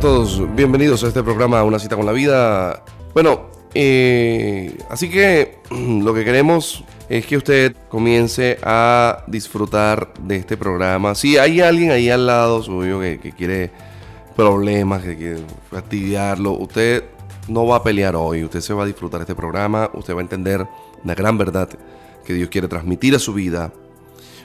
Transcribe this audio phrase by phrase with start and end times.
[0.00, 2.82] Todos bienvenidos a este programa Una cita con la vida.
[3.14, 10.58] Bueno, eh, así que lo que queremos es que usted comience a disfrutar de este
[10.58, 11.14] programa.
[11.14, 13.70] Si hay alguien ahí al lado suyo que, que quiere
[14.34, 15.40] problemas, que quiere
[15.70, 17.04] fastidiarlo, usted
[17.48, 20.18] no va a pelear hoy, usted se va a disfrutar de este programa, usted va
[20.18, 20.66] a entender
[21.04, 21.70] la gran verdad
[22.24, 23.72] que Dios quiere transmitir a su vida.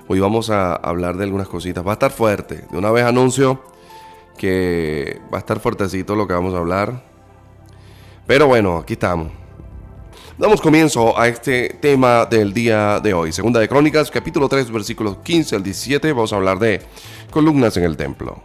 [0.07, 2.67] Hoy vamos a hablar de algunas cositas, va a estar fuerte.
[2.71, 3.61] De una vez anuncio
[4.41, 7.03] que va a estar fuertecito lo que vamos a hablar.
[8.25, 9.31] Pero bueno, aquí estamos.
[10.35, 13.31] Damos comienzo a este tema del día de hoy.
[13.31, 16.11] Segunda de Crónicas, capítulo 3, versículos 15 al 17.
[16.13, 16.81] Vamos a hablar de
[17.29, 18.41] columnas en el templo.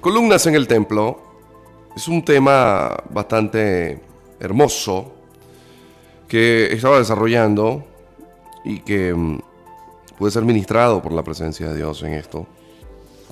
[0.00, 1.22] Columnas en el templo
[1.94, 4.02] es un tema bastante
[4.40, 5.12] hermoso
[6.26, 7.84] que estaba desarrollando
[8.64, 9.38] y que mm,
[10.18, 12.44] puede ser ministrado por la presencia de Dios en esto.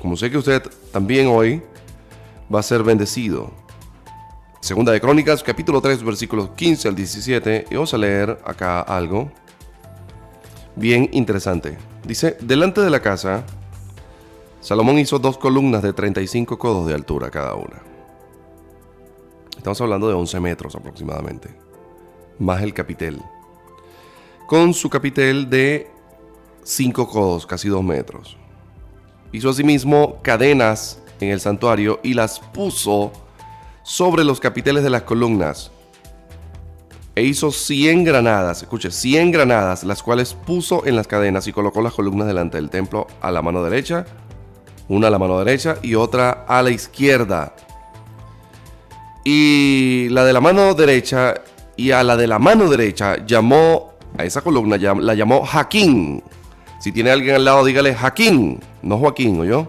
[0.01, 0.63] Como sé que usted
[0.93, 1.63] también hoy
[2.53, 3.51] va a ser bendecido.
[4.61, 7.67] Segunda de Crónicas, capítulo 3, versículos 15 al 17.
[7.71, 9.31] Y vamos a leer acá algo
[10.77, 11.77] bien interesante.
[12.05, 13.45] Dice, delante de la casa,
[14.61, 17.83] Salomón hizo dos columnas de 35 codos de altura cada una.
[19.57, 21.51] Estamos hablando de 11 metros aproximadamente.
[22.39, 23.21] Más el capitel.
[24.47, 25.91] Con su capitel de
[26.65, 28.39] 5 codos, casi 2 metros.
[29.33, 33.13] Hizo asimismo cadenas en el santuario y las puso
[33.83, 35.71] sobre los capiteles de las columnas.
[37.15, 41.83] E hizo 100 granadas, escuche, 100 granadas, las cuales puso en las cadenas y colocó
[41.83, 44.07] las columnas delante del templo a la mano derecha,
[44.89, 47.55] una a la mano derecha y otra a la izquierda.
[49.25, 51.35] Y la de la mano derecha
[51.77, 56.23] y a la de la mano derecha llamó a esa columna, la llamó Jaquín.
[56.81, 59.69] Si tiene alguien al lado, dígale Jaquín, no Joaquín, ¿o yo?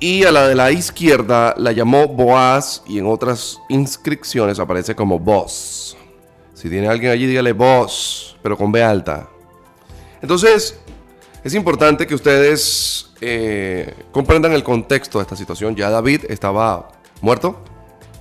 [0.00, 5.18] Y a la de la izquierda la llamó Boaz y en otras inscripciones aparece como
[5.18, 5.96] Boss.
[6.54, 9.28] Si tiene alguien allí, dígale Boss, pero con B alta.
[10.22, 10.80] Entonces,
[11.44, 15.76] es importante que ustedes eh, comprendan el contexto de esta situación.
[15.76, 16.88] Ya David estaba
[17.20, 17.62] muerto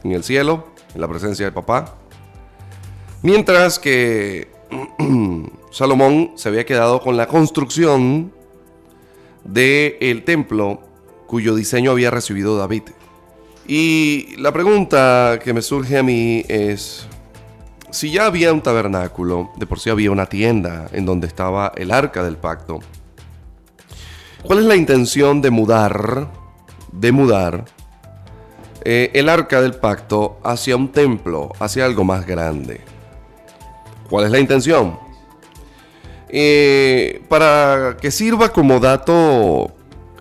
[0.04, 1.96] en el cielo, en la presencia del papá.
[3.22, 4.52] Mientras que
[5.72, 8.34] Salomón se había quedado con la construcción
[9.46, 10.82] del templo
[11.28, 12.84] cuyo diseño había recibido David.
[13.66, 17.08] Y la pregunta que me surge a mí es,
[17.90, 21.92] si ya había un tabernáculo, de por sí había una tienda en donde estaba el
[21.92, 22.82] arca del pacto,
[24.44, 26.30] ¿cuál es la intención de mudar,
[26.92, 27.64] de mudar
[28.84, 32.82] eh, el arca del pacto hacia un templo, hacia algo más grande?
[34.10, 35.11] ¿Cuál es la intención?
[36.34, 39.74] Eh, para que sirva como dato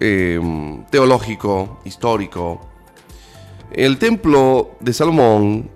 [0.03, 2.67] Em, teológico, histórico,
[3.71, 5.71] el templo de Salomón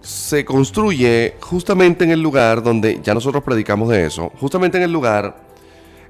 [0.00, 4.92] se construye justamente en el lugar donde, ya nosotros predicamos de eso, justamente en el
[4.92, 5.44] lugar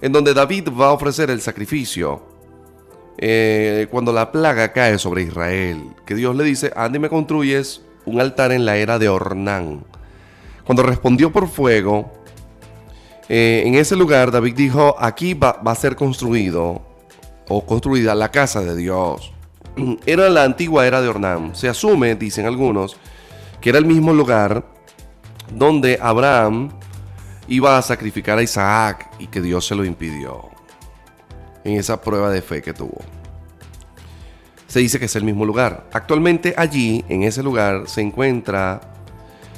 [0.01, 2.23] en donde David va a ofrecer el sacrificio
[3.19, 8.19] eh, cuando la plaga cae sobre Israel, que Dios le dice, ande me construyes un
[8.19, 9.85] altar en la era de Ornán.
[10.65, 12.18] Cuando respondió por fuego,
[13.29, 16.83] eh, en ese lugar David dijo, aquí va, va a ser construido
[17.49, 19.33] o construida la casa de Dios.
[20.07, 21.55] Era la antigua era de Ornán.
[21.55, 22.97] Se asume, dicen algunos,
[23.61, 24.65] que era el mismo lugar
[25.53, 26.71] donde Abraham
[27.49, 30.49] iba a sacrificar a Isaac y que Dios se lo impidió
[31.65, 32.99] en esa prueba de fe que tuvo.
[34.67, 35.89] Se dice que es el mismo lugar.
[35.93, 38.81] Actualmente allí, en ese lugar, se encuentra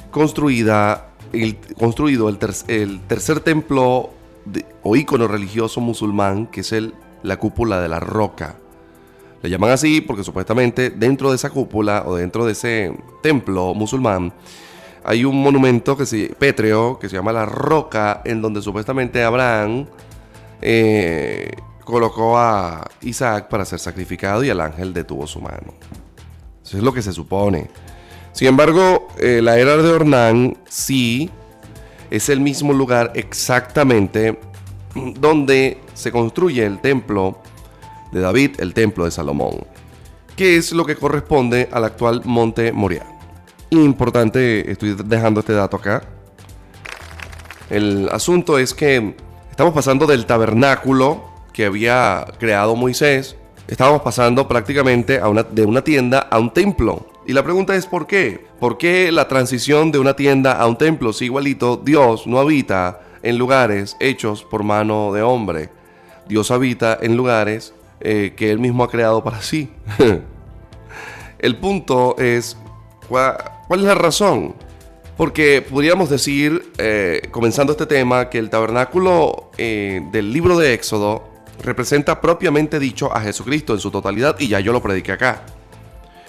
[0.09, 2.37] construida el, construido el,
[3.07, 4.09] tercer templo
[4.83, 6.93] o ícono religioso musulmán, que es el
[7.23, 8.55] la cúpula de la roca.
[9.41, 14.33] Le llaman así porque supuestamente dentro de esa cúpula o dentro de ese templo musulmán
[15.03, 19.87] hay un monumento que se, pétreo que se llama la roca en donde supuestamente Abraham
[20.61, 21.51] eh,
[21.83, 25.73] colocó a Isaac para ser sacrificado y el ángel detuvo su mano.
[26.63, 27.69] Eso es lo que se supone.
[28.33, 31.29] Sin embargo, eh, la era de Ornán sí
[32.09, 34.39] es el mismo lugar exactamente
[34.95, 37.39] donde se construye el templo
[38.11, 39.65] de David, el templo de Salomón,
[40.35, 43.05] que es lo que corresponde al actual monte Moria.
[43.69, 46.03] Importante, estoy dejando este dato acá.
[47.69, 49.15] El asunto es que
[49.49, 51.23] estamos pasando del tabernáculo
[51.53, 53.37] que había creado Moisés,
[53.67, 57.10] estamos pasando prácticamente de una tienda a un templo.
[57.25, 58.45] Y la pregunta es ¿por qué?
[58.59, 61.13] ¿Por qué la transición de una tienda a un templo?
[61.13, 65.69] Si igualito Dios no habita en lugares hechos por mano de hombre.
[66.27, 69.69] Dios habita en lugares eh, que Él mismo ha creado para sí.
[71.39, 72.57] El punto es,
[73.07, 73.35] ¿cuál,
[73.71, 74.55] es la razón?
[75.17, 81.27] Porque podríamos decir, eh, comenzando este tema, que el tabernáculo eh, del libro de Éxodo
[81.63, 85.43] representa propiamente dicho a Jesucristo en su totalidad y ya yo lo prediqué acá.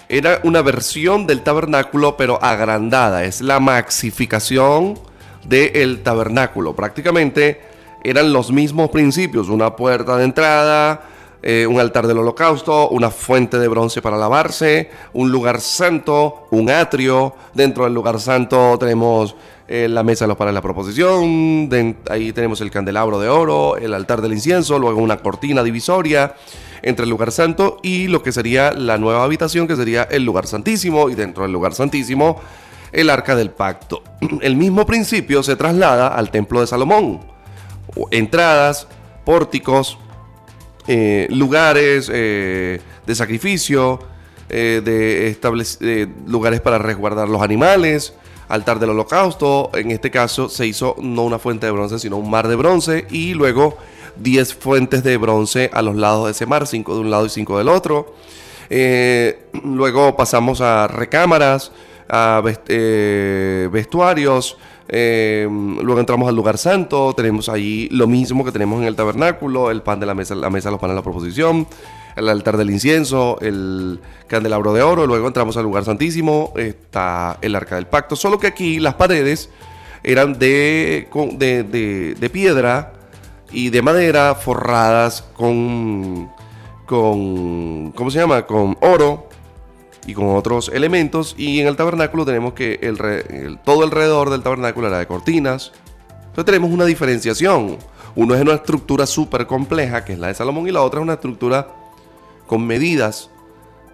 [0.09, 4.99] Era una versión del tabernáculo pero agrandada, es la maxificación
[5.45, 6.75] del tabernáculo.
[6.75, 7.61] Prácticamente
[8.03, 11.01] eran los mismos principios, una puerta de entrada,
[11.41, 16.69] eh, un altar del holocausto, una fuente de bronce para lavarse, un lugar santo, un
[16.69, 17.35] atrio.
[17.53, 19.35] Dentro del lugar santo tenemos
[19.67, 21.69] eh, la mesa de los para la proposición,
[22.09, 26.35] ahí tenemos el candelabro de oro, el altar del incienso, luego una cortina divisoria
[26.83, 30.45] entre el lugar santo y lo que sería la nueva habitación, que sería el lugar
[30.45, 32.39] santísimo, y dentro del lugar santísimo,
[32.91, 34.03] el arca del pacto.
[34.41, 37.21] El mismo principio se traslada al templo de Salomón.
[38.11, 38.87] Entradas,
[39.25, 39.97] pórticos,
[40.87, 43.99] eh, lugares eh, de sacrificio,
[44.49, 48.13] eh, de lugares para resguardar los animales,
[48.49, 49.71] altar del holocausto.
[49.73, 53.07] En este caso se hizo no una fuente de bronce, sino un mar de bronce
[53.09, 53.77] y luego
[54.17, 57.29] 10 fuentes de bronce a los lados de ese mar, 5 de un lado y
[57.29, 58.15] 5 del otro.
[59.63, 61.71] luego pasamos a recámaras,
[62.09, 62.41] a
[63.71, 64.57] vestuarios,
[64.87, 69.71] eh, luego entramos al lugar santo, tenemos allí lo mismo que tenemos en el tabernáculo,
[69.71, 71.67] el pan de la mesa, la mesa los panes de la proposición,
[72.15, 77.55] el altar del incienso, el candelabro de oro, luego entramos al lugar santísimo, está el
[77.55, 79.49] arca del pacto, solo que aquí las paredes
[80.03, 81.07] eran de,
[81.37, 82.93] de, de piedra
[83.53, 86.29] y de madera forradas con,
[86.85, 88.45] con, ¿cómo se llama?
[88.45, 89.29] Con oro
[90.05, 91.35] y con otros elementos.
[91.37, 92.79] Y en el tabernáculo tenemos que
[93.63, 95.71] todo alrededor del tabernáculo era de cortinas.
[96.19, 97.77] Entonces tenemos una diferenciación.
[98.15, 101.03] Uno es una estructura súper compleja, que es la de Salomón, y la otra es
[101.03, 101.67] una estructura
[102.47, 103.29] con medidas,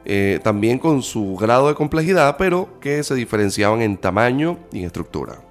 [0.05, 4.85] eh, también con su grado de complejidad, pero que se diferenciaban en tamaño y en
[4.85, 5.41] estructura.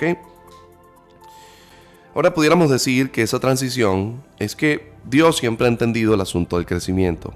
[2.15, 6.67] Ahora pudiéramos decir que esa transición es que Dios siempre ha entendido el asunto del
[6.67, 7.33] crecimiento.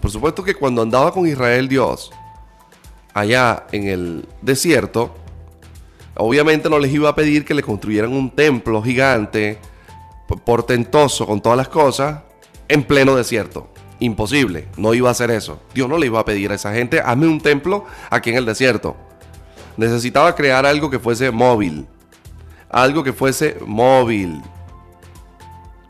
[0.00, 2.10] Por supuesto que cuando andaba con Israel Dios,
[3.12, 5.14] allá en el desierto,
[6.16, 9.58] obviamente no les iba a pedir que le construyeran un templo gigante,
[10.44, 12.20] portentoso, con todas las cosas,
[12.68, 13.68] en pleno desierto.
[13.98, 15.60] Imposible, no iba a hacer eso.
[15.74, 18.46] Dios no le iba a pedir a esa gente, hazme un templo aquí en el
[18.46, 18.96] desierto.
[19.76, 21.86] Necesitaba crear algo que fuese móvil.
[22.70, 24.40] Algo que fuese móvil.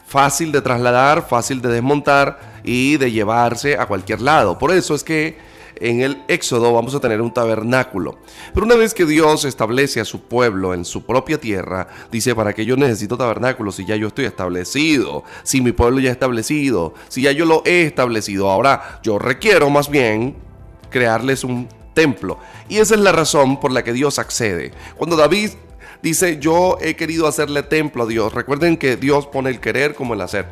[0.06, 4.58] Fácil de trasladar, fácil de desmontar y de llevarse a cualquier lado.
[4.58, 5.38] Por eso es que
[5.80, 8.18] en el Éxodo vamos a tener un tabernáculo.
[8.52, 12.52] Pero una vez que Dios establece a su pueblo en su propia tierra, dice, ¿para
[12.52, 15.24] qué yo necesito tabernáculo si ya yo estoy establecido?
[15.42, 18.50] Si mi pueblo ya es establecido, si ya yo lo he establecido.
[18.50, 20.37] Ahora yo requiero más bien
[20.90, 22.38] crearles un templo.
[22.68, 24.72] Y esa es la razón por la que Dios accede.
[24.96, 25.50] Cuando David
[26.02, 28.33] dice, yo he querido hacerle templo a Dios.
[28.33, 30.47] Recuerden que Dios pone el querer como el hacer.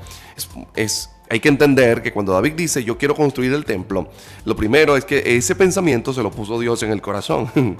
[0.74, 4.08] Es, hay que entender que cuando David dice yo quiero construir el templo,
[4.44, 7.50] lo primero es que ese pensamiento se lo puso Dios en el corazón.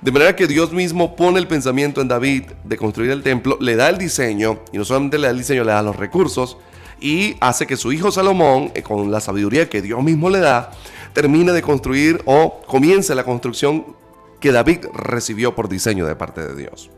[0.00, 3.76] De manera que Dios mismo pone el pensamiento en David de construir el templo, le
[3.76, 6.56] da el diseño, y no solamente le da el diseño, le da los recursos,
[7.02, 10.70] y hace que su hijo Salomón, eh, con la sabiduría que Dios mismo le da,
[11.12, 13.84] termine de construir o comience la construcción
[14.40, 16.90] que David recibió por diseño de parte de Dios.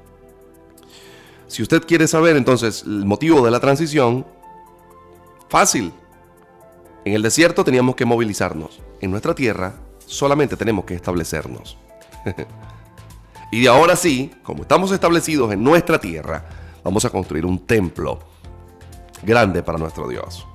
[1.49, 4.25] Si usted quiere saber entonces el motivo de la transición,
[5.53, 5.93] Fácil.
[7.05, 8.81] En el desierto teníamos que movilizarnos.
[9.03, 9.75] En nuestra tierra
[10.07, 11.77] solamente tenemos que establecernos.
[13.53, 16.47] y de ahora sí, como estamos establecidos en nuestra tierra,
[16.83, 18.19] vamos a construir un templo
[19.23, 20.47] grande para nuestro Dios.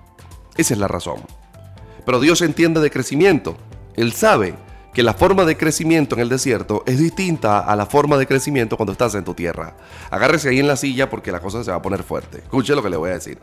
[0.56, 1.22] Esa es la razón.
[2.04, 3.56] Pero Dios entiende de crecimiento.
[3.96, 4.56] Él sabe
[4.98, 8.78] que la forma de crecimiento en el desierto es distinta a la forma de crecimiento
[8.78, 9.78] cuando estás en tu tierra.
[10.10, 12.40] Agárrese ahí en la silla porque la cosa se va a poner fuerte.
[12.40, 13.38] Escuche lo que le voy a decir.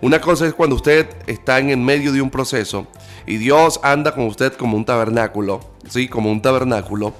[0.00, 2.86] Una cosa es cuando usted está en medio de un proceso
[3.26, 6.06] y Dios anda con usted como un tabernáculo, ¿sí?
[6.06, 7.14] Como un tabernáculo,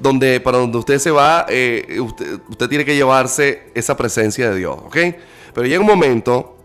[0.00, 4.56] donde para donde usted se va, eh, usted, usted, tiene que llevarse esa presencia de
[4.56, 4.96] Dios, ¿ok?
[5.52, 6.56] Pero llega un momento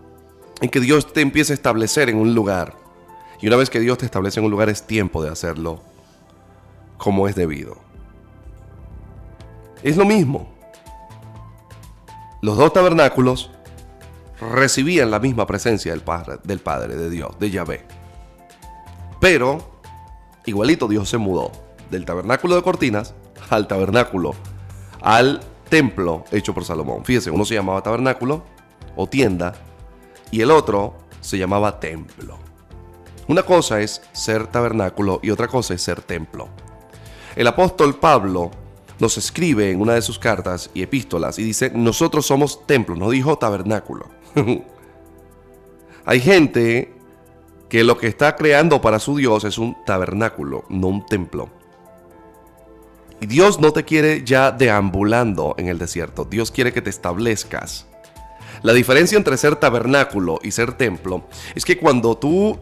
[0.61, 2.75] en que Dios te empieza a establecer en un lugar.
[3.41, 5.94] Y una vez que Dios te establece en un lugar, es tiempo de hacerlo
[6.97, 7.77] como es debido.
[9.83, 10.47] Es lo mismo.
[12.41, 13.51] Los dos tabernáculos
[14.39, 17.85] recibían la misma presencia del Padre, del Padre de Dios, de Yahvé.
[19.19, 19.79] Pero,
[20.45, 21.51] igualito Dios se mudó
[21.89, 23.13] del tabernáculo de cortinas
[23.49, 24.33] al tabernáculo,
[25.01, 27.05] al templo hecho por Salomón.
[27.05, 28.43] Fíjese, uno se llamaba tabernáculo
[28.95, 29.53] o tienda
[30.31, 32.37] y el otro se llamaba templo.
[33.27, 36.49] Una cosa es ser tabernáculo y otra cosa es ser templo.
[37.35, 38.51] El apóstol Pablo
[38.99, 43.09] nos escribe en una de sus cartas y epístolas y dice, nosotros somos templo, no
[43.09, 44.07] dijo tabernáculo.
[46.05, 46.93] Hay gente
[47.67, 51.49] que lo que está creando para su Dios es un tabernáculo, no un templo.
[53.19, 57.87] Y Dios no te quiere ya deambulando en el desierto, Dios quiere que te establezcas.
[58.61, 62.57] La diferencia entre ser tabernáculo y ser templo es que cuando tú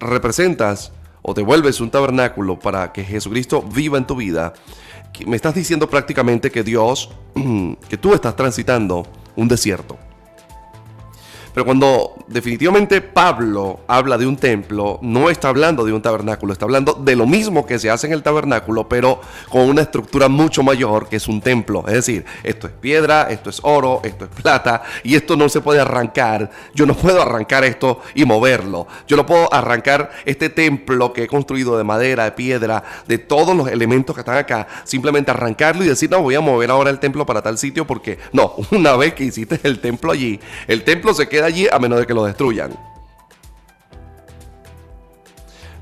[0.00, 0.92] representas
[1.28, 4.54] o te vuelves un tabernáculo para que Jesucristo viva en tu vida,
[5.26, 7.10] me estás diciendo prácticamente que Dios,
[7.88, 9.04] que tú estás transitando
[9.34, 9.98] un desierto.
[11.56, 16.66] Pero cuando definitivamente Pablo habla de un templo, no está hablando de un tabernáculo, está
[16.66, 20.62] hablando de lo mismo que se hace en el tabernáculo, pero con una estructura mucho
[20.62, 21.82] mayor que es un templo.
[21.86, 25.62] Es decir, esto es piedra, esto es oro, esto es plata, y esto no se
[25.62, 26.50] puede arrancar.
[26.74, 28.86] Yo no puedo arrancar esto y moverlo.
[29.08, 33.56] Yo no puedo arrancar este templo que he construido de madera, de piedra, de todos
[33.56, 36.98] los elementos que están acá, simplemente arrancarlo y decir, no, voy a mover ahora el
[36.98, 41.14] templo para tal sitio, porque no, una vez que hiciste el templo allí, el templo
[41.14, 42.76] se queda allí a menos de que lo destruyan.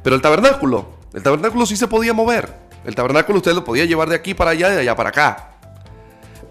[0.03, 2.53] Pero el tabernáculo, el tabernáculo sí se podía mover.
[2.85, 5.51] El tabernáculo usted lo podía llevar de aquí para allá y de allá para acá.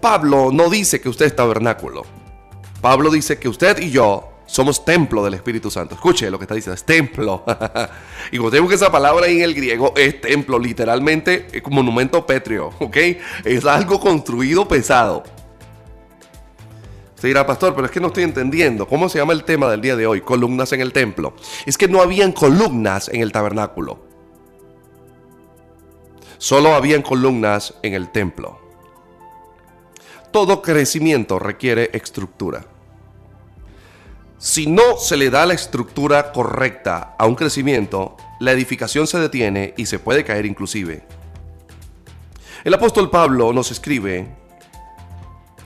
[0.00, 2.02] Pablo no dice que usted es tabernáculo.
[2.80, 5.94] Pablo dice que usted y yo somos templo del Espíritu Santo.
[5.94, 7.44] Escuche lo que está diciendo, es templo.
[8.32, 12.72] y cuando tengo que esa palabra en el griego es templo, literalmente es monumento pétreo,
[12.78, 12.96] ¿ok?
[13.44, 15.24] Es algo construido pesado.
[17.24, 18.86] Se dirá, pastor, pero es que no estoy entendiendo.
[18.86, 20.20] ¿Cómo se llama el tema del día de hoy?
[20.20, 21.32] Columnas en el templo.
[21.64, 23.98] Es que no habían columnas en el tabernáculo.
[26.36, 28.58] Solo habían columnas en el templo.
[30.32, 32.66] Todo crecimiento requiere estructura.
[34.36, 39.72] Si no se le da la estructura correcta a un crecimiento, la edificación se detiene
[39.78, 41.06] y se puede caer inclusive.
[42.64, 44.43] El apóstol Pablo nos escribe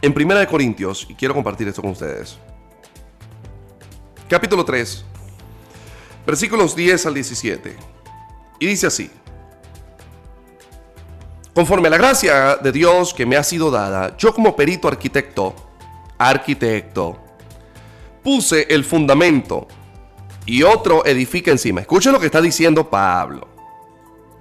[0.00, 2.38] en Primera de Corintios, y quiero compartir esto con ustedes.
[4.28, 5.05] Capítulo 3,
[6.26, 7.76] versículos 10 al 17.
[8.61, 9.11] Y dice así.
[11.55, 15.55] Conforme a la gracia de Dios que me ha sido dada, yo como perito arquitecto,
[16.17, 17.19] arquitecto,
[18.23, 19.67] puse el fundamento
[20.47, 21.81] y otro edifica encima.
[21.81, 23.49] Escuchen lo que está diciendo Pablo.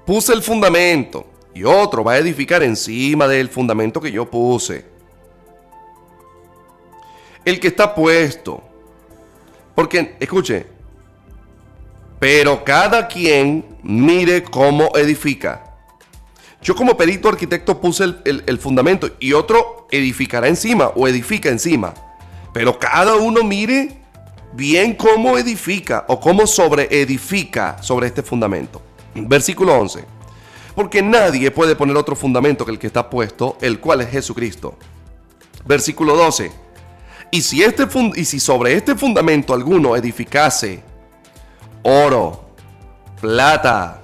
[0.06, 4.97] Puse el fundamento y otro va a edificar encima del fundamento que yo puse
[7.48, 8.62] el que está puesto.
[9.74, 10.66] Porque, escuche,
[12.20, 15.64] pero cada quien mire cómo edifica.
[16.62, 21.94] Yo como perito arquitecto puse el, fundamento y otro edificará encima o edifica encima.
[22.52, 24.02] Pero cada uno mire
[24.52, 26.44] bien cómo edifica o cómo
[26.90, 28.82] edifica sobre este fundamento.
[29.16, 30.04] Versículo 11.
[30.76, 34.76] Porque nadie puede poner otro fundamento que el que está puesto, el cual es Jesucristo.
[35.66, 36.67] Versículo 12
[37.32, 40.84] y si, este y si sobre este fundamento alguno edificase
[41.84, 42.50] oro,
[43.22, 44.02] plata,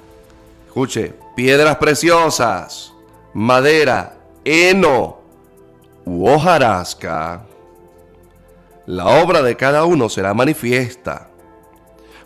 [0.67, 2.93] escuche, piedras preciosas,
[3.33, 4.15] madera,
[4.45, 5.19] heno
[6.05, 7.43] u hojarasca,
[8.85, 11.27] la obra de cada uno será manifiesta,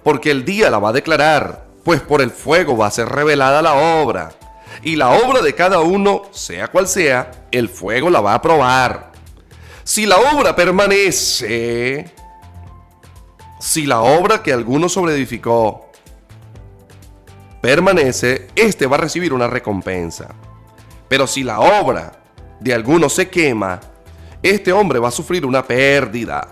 [0.03, 3.61] porque el día la va a declarar, pues por el fuego va a ser revelada
[3.61, 4.31] la obra,
[4.83, 9.11] y la obra de cada uno, sea cual sea, el fuego la va a probar.
[9.87, 12.13] Si la obra permanece,
[13.57, 15.91] si la obra que alguno sobreedificó
[17.61, 20.35] permanece, éste va a recibir una recompensa.
[21.07, 22.21] Pero si la obra
[22.59, 23.79] de alguno se quema,
[24.43, 26.49] este hombre va a sufrir una pérdida.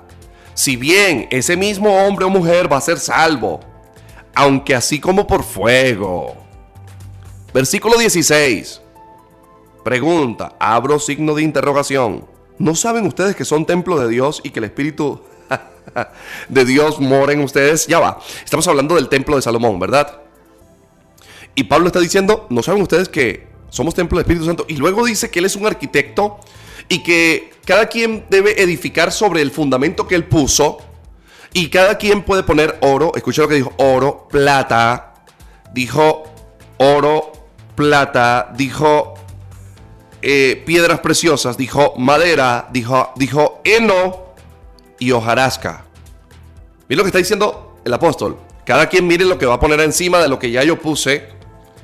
[0.53, 3.59] Si bien ese mismo hombre o mujer va a ser salvo,
[4.33, 6.37] aunque así como por fuego.
[7.53, 8.81] Versículo 16.
[9.83, 12.33] Pregunta, abro signo de interrogación.
[12.57, 15.21] ¿No saben ustedes que son templo de Dios y que el Espíritu
[16.49, 17.87] de Dios mora en ustedes?
[17.87, 18.19] Ya va.
[18.43, 20.21] Estamos hablando del templo de Salomón, ¿verdad?
[21.53, 24.65] Y Pablo está diciendo, ¿no saben ustedes que somos templo del Espíritu Santo?
[24.69, 26.39] Y luego dice que él es un arquitecto
[26.87, 30.77] y que cada quien debe edificar sobre el fundamento que él puso.
[31.53, 35.13] Y cada quien puede poner oro, escucha lo que dijo, oro, plata,
[35.73, 36.23] dijo
[36.77, 37.31] oro,
[37.75, 39.13] plata, dijo
[40.27, 44.33] eh, piedras preciosas, dijo madera, dijo, dijo heno
[44.97, 45.85] y hojarasca.
[46.89, 48.35] Miren lo que está diciendo el apóstol.
[48.65, 51.27] Cada quien mire lo que va a poner encima de lo que ya yo puse,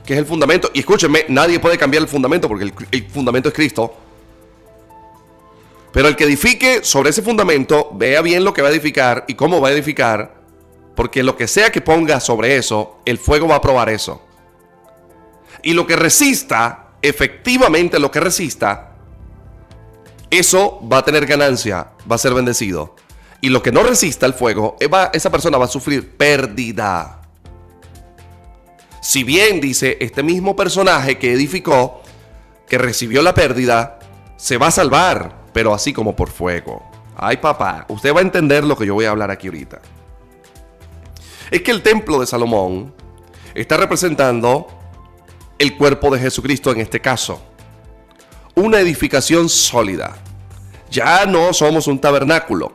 [0.03, 0.71] que es el fundamento.
[0.73, 3.93] Y escúchenme, nadie puede cambiar el fundamento porque el, el fundamento es Cristo.
[5.93, 9.35] Pero el que edifique sobre ese fundamento, vea bien lo que va a edificar y
[9.35, 10.41] cómo va a edificar,
[10.95, 14.23] porque lo que sea que ponga sobre eso, el fuego va a probar eso.
[15.61, 18.95] Y lo que resista, efectivamente lo que resista,
[20.29, 22.95] eso va a tener ganancia, va a ser bendecido.
[23.41, 27.21] Y lo que no resista el fuego, eh, esa persona va a sufrir pérdida.
[29.01, 32.01] Si bien dice este mismo personaje que edificó,
[32.67, 33.99] que recibió la pérdida,
[34.37, 36.89] se va a salvar, pero así como por fuego.
[37.17, 39.81] Ay papá, usted va a entender lo que yo voy a hablar aquí ahorita.
[41.49, 42.93] Es que el templo de Salomón
[43.53, 44.67] está representando
[45.61, 47.41] el cuerpo de Jesucristo en este caso.
[48.55, 50.17] Una edificación sólida.
[50.89, 52.73] Ya no somos un tabernáculo,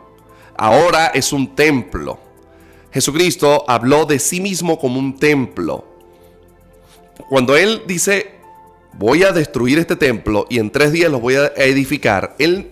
[0.57, 2.19] ahora es un templo.
[2.91, 5.97] Jesucristo habló de sí mismo como un templo
[7.29, 8.33] cuando él dice,
[8.93, 12.71] voy a destruir este templo y en tres días lo voy a edificar, él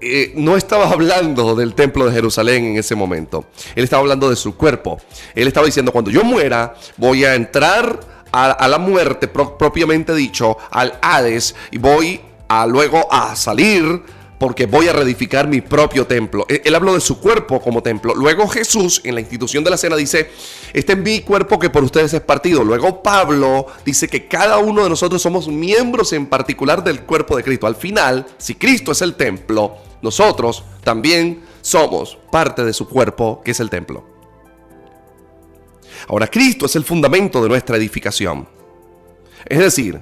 [0.00, 3.46] eh, no estaba hablando del templo de Jerusalén en ese momento.
[3.74, 5.00] Él estaba hablando de su cuerpo.
[5.34, 10.98] Él estaba diciendo, cuando yo muera, voy a entrar a, la muerte propiamente dicho, al
[11.00, 14.02] Hades, y voy a luego a salir
[14.38, 16.44] porque voy a reedificar mi propio templo.
[16.48, 18.14] Él, habló de su cuerpo como templo.
[18.14, 20.30] Luego Jesús en la institución de la cena dice,
[20.74, 22.62] este es mi cuerpo que por ustedes es partido.
[22.62, 27.42] Luego Pablo dice que cada uno de nosotros somos miembros en particular del cuerpo de
[27.42, 27.66] Cristo.
[27.66, 33.52] Al final, si Cristo es el templo, nosotros también somos parte de su cuerpo que
[33.52, 34.15] es el templo.
[36.08, 38.48] Ahora, Cristo es el fundamento de nuestra edificación.
[39.46, 40.00] Es decir,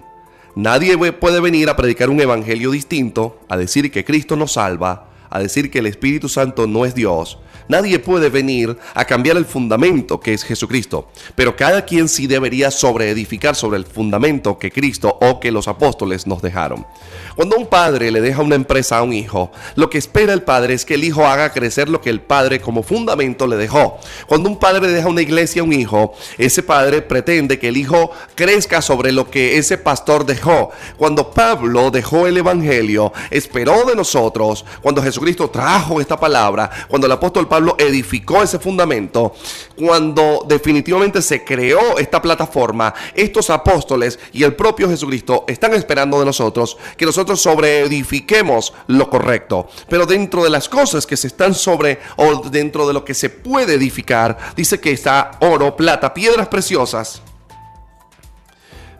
[0.56, 5.40] Nadie puede venir a predicar un evangelio distinto, a decir que Cristo nos salva, a
[5.40, 10.20] decir que el Espíritu Santo no es Dios, Nadie puede venir a cambiar el fundamento
[10.20, 15.40] que es Jesucristo, pero cada quien sí debería sobreedificar sobre el fundamento que Cristo o
[15.40, 16.86] que los apóstoles nos dejaron.
[17.34, 20.74] Cuando un padre le deja una empresa a un hijo, lo que espera el padre
[20.74, 23.98] es que el hijo haga crecer lo que el padre como fundamento le dejó.
[24.26, 28.10] Cuando un padre deja una iglesia a un hijo, ese padre pretende que el hijo
[28.34, 30.70] crezca sobre lo que ese pastor dejó.
[30.98, 37.12] Cuando Pablo dejó el evangelio, esperó de nosotros, cuando Jesucristo trajo esta palabra, cuando el
[37.12, 39.34] apóstol Pablo edificó ese fundamento,
[39.76, 46.26] cuando definitivamente se creó esta plataforma, estos apóstoles y el propio Jesucristo están esperando de
[46.26, 49.68] nosotros que nosotros sobreedifiquemos lo correcto.
[49.88, 53.30] Pero dentro de las cosas que se están sobre o dentro de lo que se
[53.30, 57.22] puede edificar, dice que está oro, plata, piedras preciosas.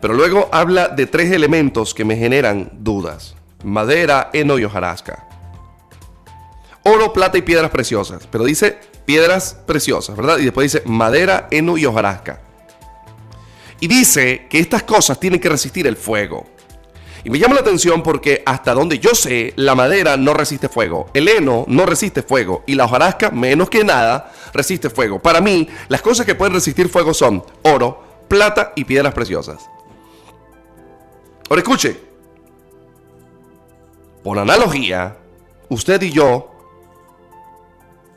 [0.00, 3.34] Pero luego habla de tres elementos que me generan dudas.
[3.62, 5.33] Madera, heno y hojarasca
[6.84, 8.26] oro, plata y piedras preciosas.
[8.30, 10.38] Pero dice piedras preciosas, ¿verdad?
[10.38, 12.40] Y después dice madera, heno y hojarasca.
[13.80, 16.46] Y dice que estas cosas tienen que resistir el fuego.
[17.24, 21.08] Y me llama la atención porque hasta donde yo sé, la madera no resiste fuego,
[21.14, 25.20] el heno no resiste fuego y la hojarasca, menos que nada, resiste fuego.
[25.20, 29.70] Para mí, las cosas que pueden resistir fuego son oro, plata y piedras preciosas.
[31.48, 31.98] Ahora escuche,
[34.22, 35.16] por analogía,
[35.70, 36.53] usted y yo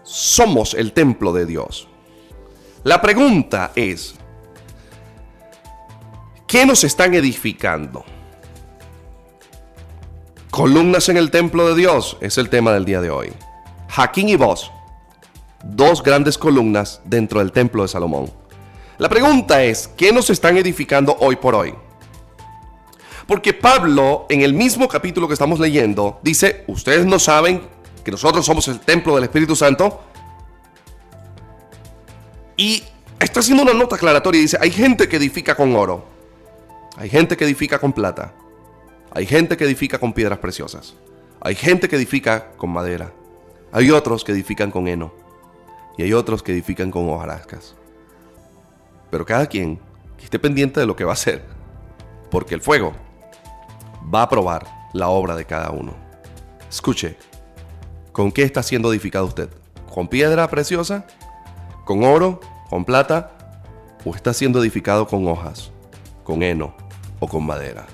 [0.08, 1.90] somos el templo de Dios.
[2.84, 4.16] La pregunta es,
[6.48, 8.06] ¿qué nos están edificando?
[10.50, 13.34] Columnas en el templo de Dios es el tema del día de hoy.
[13.90, 14.72] Jaquín y vos,
[15.64, 18.32] dos grandes columnas dentro del templo de Salomón.
[18.98, 21.76] La pregunta es, ¿qué nos están edificando hoy por hoy?
[23.28, 27.62] Porque Pablo, en el mismo capítulo que estamos leyendo, dice, ustedes no saben
[28.08, 30.00] que nosotros somos el templo del Espíritu Santo.
[32.56, 32.82] Y
[33.20, 36.06] está haciendo una nota aclaratoria y dice, hay gente que edifica con oro,
[36.96, 38.34] hay gente que edifica con plata,
[39.12, 40.94] hay gente que edifica con piedras preciosas,
[41.42, 43.12] hay gente que edifica con madera,
[43.74, 45.14] hay otros que edifican con heno
[45.98, 47.76] y hay otros que edifican con hojarascas.
[49.12, 49.82] Pero cada quien
[50.24, 51.44] esté pendiente de lo que va a hacer,
[52.32, 52.94] porque el fuego
[54.16, 55.94] va a probar la obra de cada uno.
[56.70, 57.18] Escuche,
[58.18, 59.48] ¿Con qué está siendo edificado usted?
[59.94, 61.06] ¿Con piedra preciosa?
[61.86, 62.40] ¿Con oro?
[62.68, 63.30] ¿Con plata?
[64.04, 65.72] ¿O está siendo edificado con hojas?
[66.24, 66.74] ¿Con heno?
[67.20, 67.86] ¿O con madera?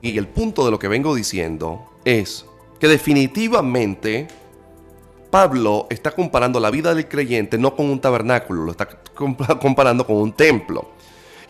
[0.00, 2.46] Y el punto de lo que vengo diciendo es
[2.80, 4.28] que definitivamente
[5.30, 8.88] Pablo está comparando la vida del creyente no con un tabernáculo, lo está
[9.60, 10.92] comparando con un templo.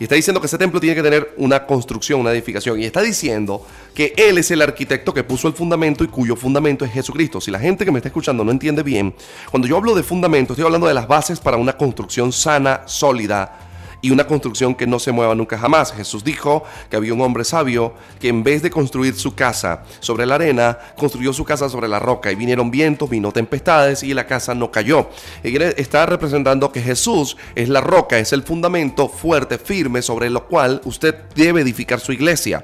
[0.00, 2.80] Y está diciendo que ese templo tiene que tener una construcción, una edificación.
[2.80, 6.84] Y está diciendo que Él es el arquitecto que puso el fundamento y cuyo fundamento
[6.84, 7.40] es Jesucristo.
[7.40, 9.14] Si la gente que me está escuchando no entiende bien,
[9.50, 13.67] cuando yo hablo de fundamento, estoy hablando de las bases para una construcción sana, sólida
[14.00, 15.92] y una construcción que no se mueva nunca jamás.
[15.92, 20.26] Jesús dijo que había un hombre sabio que en vez de construir su casa sobre
[20.26, 24.26] la arena, construyó su casa sobre la roca y vinieron vientos, vino tempestades y la
[24.26, 25.08] casa no cayó.
[25.42, 30.80] Está representando que Jesús es la roca, es el fundamento fuerte, firme sobre lo cual
[30.84, 32.62] usted debe edificar su iglesia.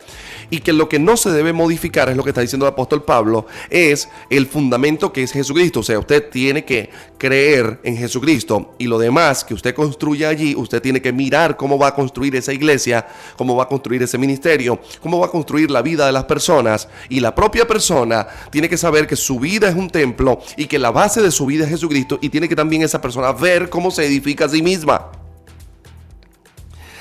[0.50, 3.02] Y que lo que no se debe modificar, es lo que está diciendo el apóstol
[3.02, 5.80] Pablo, es el fundamento que es Jesucristo.
[5.80, 10.54] O sea, usted tiene que creer en Jesucristo y lo demás que usted construya allí,
[10.54, 11.23] usted tiene que mirar
[11.56, 13.06] cómo va a construir esa iglesia,
[13.36, 16.88] cómo va a construir ese ministerio, cómo va a construir la vida de las personas.
[17.08, 20.78] Y la propia persona tiene que saber que su vida es un templo y que
[20.78, 23.90] la base de su vida es Jesucristo y tiene que también esa persona ver cómo
[23.90, 25.10] se edifica a sí misma.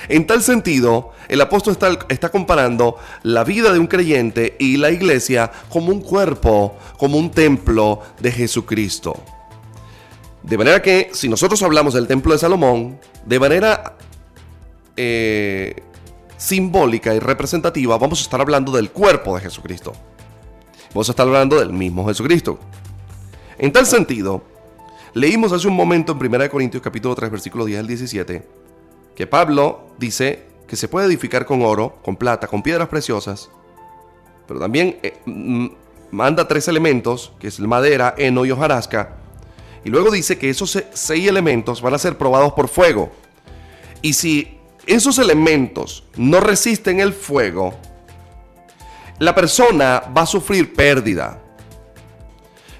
[0.09, 4.91] En tal sentido, el apóstol está, está, comparando la vida de un creyente y la
[4.91, 9.15] iglesia como un cuerpo, como un templo de Jesucristo.
[10.43, 13.95] De manera que si nosotros hablamos del templo de Salomón, de manera
[14.97, 15.84] eh,
[16.38, 19.93] simbólica y representativa, vamos a estar hablando del cuerpo de Jesucristo.
[20.89, 22.60] Vamos a estar hablando del mismo Jesucristo.
[23.58, 24.43] En tal sentido,
[25.13, 28.63] leímos hace un momento en 1 Corintios capítulo 3 versículo 10 al 17
[29.15, 33.49] que Pablo dice que se puede edificar con oro, con plata, con piedras preciosas,
[34.47, 35.13] pero también eh,
[36.12, 39.17] manda tres elementos, que es madera, heno y hojarasca,
[39.84, 43.12] y luego dice que esos seis elementos van a ser probados por fuego.
[44.01, 47.74] Y si esos elementos no resisten el fuego,
[49.19, 51.39] la persona va a sufrir pérdida.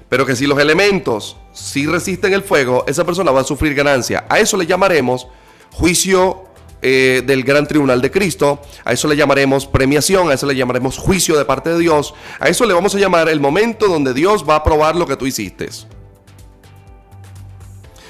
[0.08, 4.26] Pero que si los elementos sí resisten el fuego, esa persona va a sufrir ganancia.
[4.28, 5.26] A eso le llamaremos
[5.72, 6.44] juicio
[6.82, 10.98] eh, del gran tribunal de Cristo, a eso le llamaremos premiación, a eso le llamaremos
[10.98, 14.44] juicio de parte de Dios, a eso le vamos a llamar el momento donde Dios
[14.46, 15.70] va a probar lo que tú hiciste.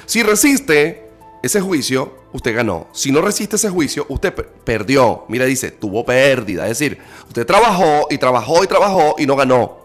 [0.07, 1.09] Si resiste
[1.43, 2.89] ese juicio, usted ganó.
[2.93, 5.25] Si no resiste ese juicio, usted perdió.
[5.29, 6.65] Mira, dice, tuvo pérdida.
[6.65, 9.79] Es decir, usted trabajó y trabajó y trabajó y no ganó.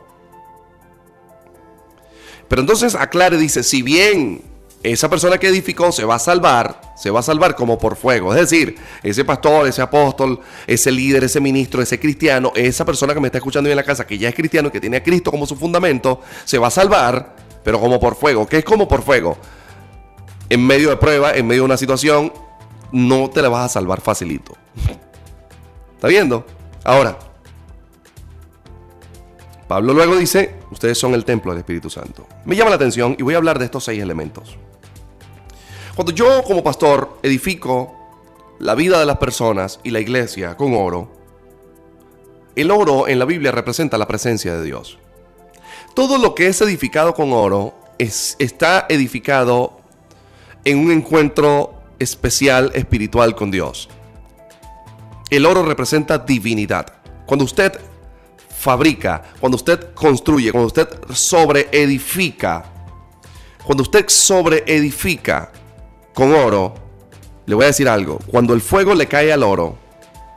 [2.48, 4.42] Pero entonces aclare, dice, si bien
[4.82, 8.34] esa persona que edificó se va a salvar, se va a salvar como por fuego.
[8.34, 13.20] Es decir, ese pastor, ese apóstol, ese líder, ese ministro, ese cristiano, esa persona que
[13.20, 15.46] me está escuchando en la casa, que ya es cristiano, que tiene a Cristo como
[15.46, 18.48] su fundamento, se va a salvar, pero como por fuego.
[18.48, 19.38] ¿Qué es como por fuego?
[20.50, 22.34] En medio de prueba, en medio de una situación,
[22.92, 24.54] no te la vas a salvar facilito.
[25.96, 26.46] ¿Está viendo?
[26.84, 27.18] Ahora,
[29.68, 32.26] Pablo luego dice, ustedes son el templo del Espíritu Santo.
[32.46, 34.58] Me llama la atención y voy a hablar de estos seis elementos.
[35.96, 37.96] Cuando yo como pastor edifico
[38.58, 41.12] la vida de las personas y la iglesia con oro,
[42.56, 44.98] el oro en la Biblia representa la presencia de Dios.
[45.94, 49.79] Todo lo que es edificado con oro es, está edificado
[50.66, 53.90] en un encuentro especial espiritual con Dios.
[55.30, 56.94] El oro representa divinidad.
[57.26, 57.80] Cuando usted
[58.60, 62.66] fabrica, cuando usted construye, cuando usted sobreedifica,
[63.64, 65.52] cuando usted sobreedifica
[66.14, 66.74] con oro,
[67.46, 69.78] le voy a decir algo, cuando el fuego le cae al oro,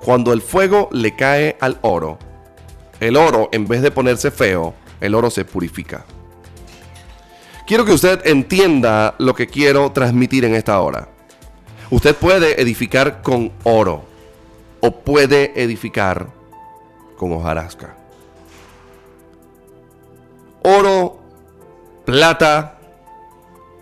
[0.04, 2.18] cuando el fuego le cae al oro,
[3.00, 6.04] el oro en vez de ponerse feo, el oro se purifica.
[7.66, 11.08] Quiero que usted entienda lo que quiero transmitir en esta hora.
[11.90, 14.04] Usted puede edificar con oro
[14.80, 16.28] o puede edificar
[17.16, 17.94] con hojarasca.
[20.62, 21.20] Oro,
[22.04, 22.78] plata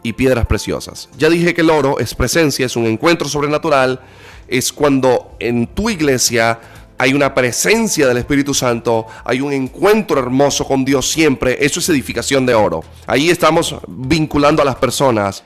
[0.03, 1.09] y piedras preciosas.
[1.17, 4.01] Ya dije que el oro es presencia, es un encuentro sobrenatural,
[4.49, 6.59] es cuando en tu iglesia
[7.01, 11.57] hay una presencia del Espíritu Santo, hay un encuentro hermoso con Dios siempre.
[11.65, 12.85] Eso es edificación de oro.
[13.07, 15.43] Ahí estamos vinculando a las personas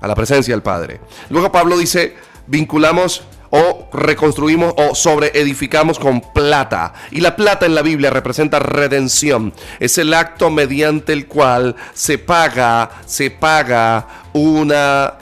[0.00, 1.00] a la presencia del Padre.
[1.30, 2.14] Luego Pablo dice,
[2.46, 6.92] vinculamos o reconstruimos o sobreedificamos con plata.
[7.10, 9.52] Y la plata en la Biblia representa redención.
[9.80, 15.14] Es el acto mediante el cual se paga, se paga una,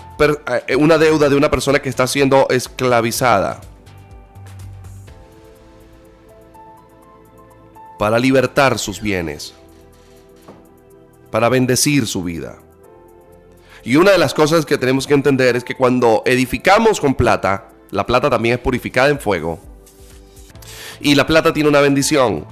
[0.68, 3.62] eh, una deuda de una persona que está siendo esclavizada.
[7.98, 9.54] Para libertar sus bienes,
[11.30, 12.59] para bendecir su vida.
[13.85, 17.68] Y una de las cosas que tenemos que entender es que cuando edificamos con plata,
[17.90, 19.61] la plata también es purificada en fuego.
[21.00, 22.46] Y la plata tiene una bendición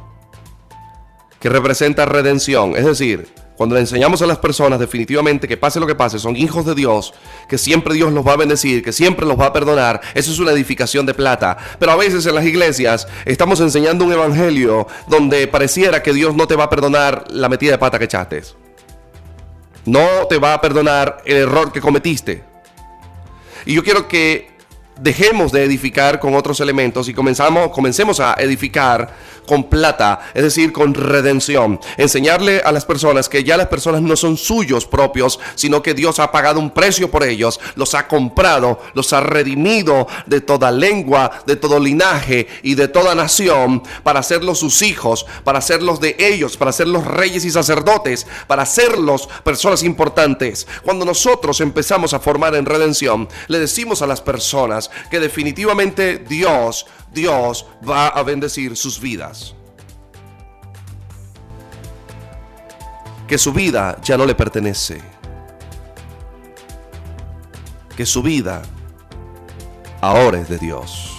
[1.41, 2.77] que representa redención.
[2.77, 6.37] Es decir, cuando le enseñamos a las personas definitivamente que pase lo que pase, son
[6.37, 7.15] hijos de Dios,
[7.49, 10.39] que siempre Dios los va a bendecir, que siempre los va a perdonar, eso es
[10.39, 11.57] una edificación de plata.
[11.79, 16.47] Pero a veces en las iglesias estamos enseñando un evangelio donde pareciera que Dios no
[16.47, 18.43] te va a perdonar la metida de pata que echaste.
[19.85, 22.43] No te va a perdonar el error que cometiste.
[23.67, 24.55] Y yo quiero que
[25.01, 29.15] dejemos de edificar con otros elementos y comenzamos, comencemos a edificar
[29.47, 31.81] con plata, es decir, con redención.
[31.97, 36.19] Enseñarle a las personas que ya las personas no son suyos propios, sino que Dios
[36.19, 41.43] ha pagado un precio por ellos, los ha comprado, los ha redimido de toda lengua,
[41.47, 46.57] de todo linaje y de toda nación para hacerlos sus hijos, para hacerlos de ellos,
[46.57, 50.67] para hacerlos reyes y sacerdotes, para hacerlos personas importantes.
[50.83, 56.87] Cuando nosotros empezamos a formar en redención, le decimos a las personas que definitivamente Dios
[57.15, 59.55] Dios va a bendecir sus vidas.
[63.29, 65.01] Que su vida ya no le pertenece.
[67.97, 68.63] Que su vida
[70.01, 71.11] ahora es de Dios.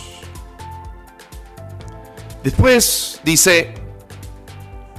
[2.43, 3.73] Después dice,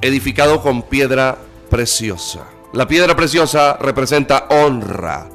[0.00, 1.38] edificado con piedra
[1.70, 2.46] preciosa.
[2.72, 5.28] La piedra preciosa representa honra.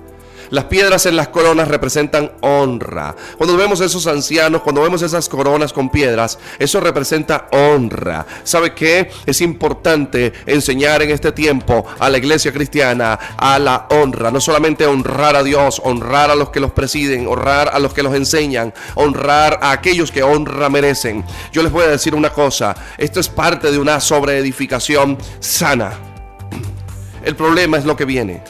[0.51, 3.15] Las piedras en las coronas representan honra.
[3.37, 8.25] Cuando vemos esos ancianos, cuando vemos esas coronas con piedras, eso representa honra.
[8.43, 9.09] ¿Sabe qué?
[9.25, 14.29] Es importante enseñar en este tiempo a la iglesia cristiana a la honra.
[14.29, 18.03] No solamente honrar a Dios, honrar a los que los presiden, honrar a los que
[18.03, 21.23] los enseñan, honrar a aquellos que honra merecen.
[21.53, 25.93] Yo les voy a decir una cosa, esto es parte de una sobreedificación sana.
[27.23, 28.43] El problema es lo que viene.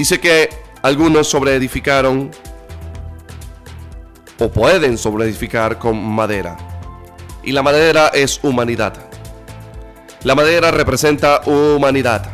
[0.00, 0.48] Dice que
[0.80, 2.30] algunos sobreedificaron
[4.38, 6.56] o pueden sobreedificar con madera.
[7.42, 8.94] Y la madera es humanidad.
[10.24, 12.30] La madera representa humanidad.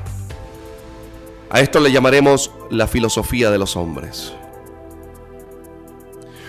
[1.51, 4.33] A esto le llamaremos la filosofía de los hombres.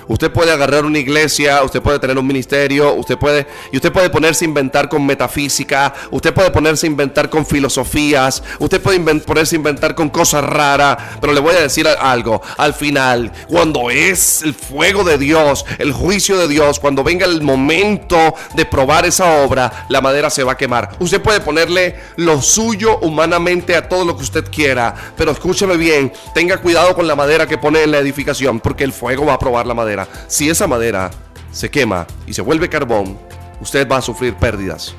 [0.08, 4.10] Usted puede agarrar una iglesia, usted puede tener un ministerio, usted puede y usted puede
[4.10, 9.56] ponerse a inventar con metafísica, usted puede ponerse a inventar con filosofías, usted puede ponerse
[9.56, 14.44] a inventar con cosas raras, pero le voy a decir algo, al final, cuando es
[14.44, 19.44] el fuego de Dios, el juicio de Dios, cuando venga el momento de probar esa
[19.44, 20.96] obra, la madera se va a quemar.
[21.00, 26.14] Usted puede ponerle lo suyo humanamente a todo lo que usted quiera, pero escúcheme bien,
[26.34, 29.40] tenga cuidado con la madera que pone en la edificación, porque el fuego va a
[29.40, 29.97] probar la madera.
[30.28, 31.10] Si esa madera
[31.52, 33.18] se quema y se vuelve carbón,
[33.62, 34.94] usted va a sufrir pérdidas.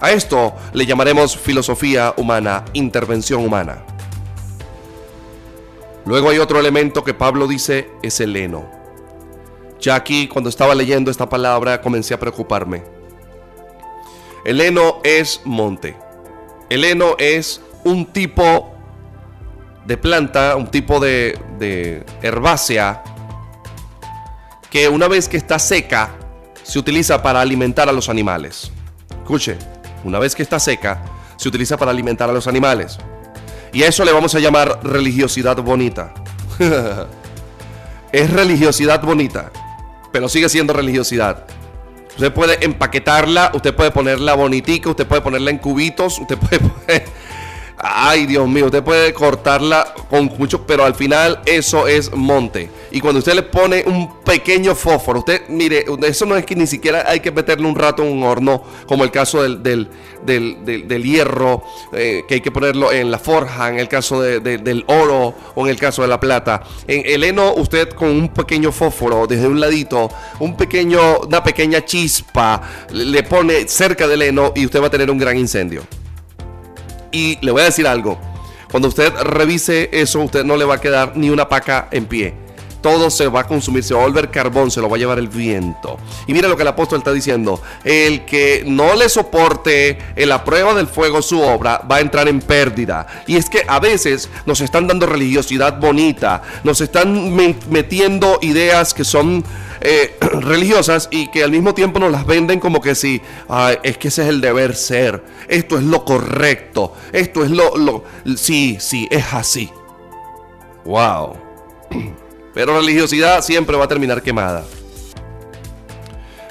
[0.00, 3.84] A esto le llamaremos filosofía humana, intervención humana.
[6.06, 8.70] Luego hay otro elemento que Pablo dice es el heno.
[9.80, 12.82] Ya aquí, cuando estaba leyendo esta palabra, comencé a preocuparme.
[14.44, 15.96] El heno es monte.
[16.68, 18.74] El heno es un tipo
[19.86, 23.02] de planta, un tipo de, herbácea
[24.74, 26.16] que una vez que está seca,
[26.64, 28.72] se utiliza para alimentar a los animales.
[29.22, 29.56] Escuche,
[30.02, 31.00] una vez que está seca,
[31.36, 32.98] se utiliza para alimentar a los animales.
[33.72, 36.12] Y a eso le vamos a llamar religiosidad bonita.
[38.12, 39.52] es religiosidad bonita,
[40.10, 41.44] pero sigue siendo religiosidad.
[42.16, 46.58] Usted puede empaquetarla, usted puede ponerla bonitica, usted puede ponerla en cubitos, usted puede
[47.86, 52.70] Ay, Dios mío, usted puede cortarla con mucho, pero al final eso es monte.
[52.90, 56.66] Y cuando usted le pone un pequeño fósforo, usted, mire, eso no es que ni
[56.66, 61.62] siquiera hay que meterle un rato en un horno, como el caso del, del, hierro,
[61.92, 65.70] eh, que hay que ponerlo en la forja, en el caso del oro o en
[65.70, 66.62] el caso de la plata.
[66.88, 71.84] En el heno, usted con un pequeño fósforo desde un ladito, un pequeño, una pequeña
[71.84, 75.82] chispa, le pone cerca del heno y usted va a tener un gran incendio.
[77.14, 78.18] Y le voy a decir algo.
[78.72, 82.34] Cuando usted revise eso, usted no le va a quedar ni una paca en pie.
[82.80, 85.20] Todo se va a consumir, se va a volver carbón, se lo va a llevar
[85.20, 85.96] el viento.
[86.26, 87.62] Y mira lo que el apóstol está diciendo.
[87.84, 92.26] El que no le soporte en la prueba del fuego su obra va a entrar
[92.26, 93.06] en pérdida.
[93.28, 97.32] Y es que a veces nos están dando religiosidad bonita, nos están
[97.70, 99.44] metiendo ideas que son
[99.80, 103.20] eh, religiosas y que al mismo tiempo nos las venden como que si
[103.82, 108.04] es que ese es el deber ser, esto es lo correcto, esto es lo, lo,
[108.36, 109.70] sí, sí, es así.
[110.84, 111.36] Wow.
[112.54, 114.64] Pero religiosidad siempre va a terminar quemada.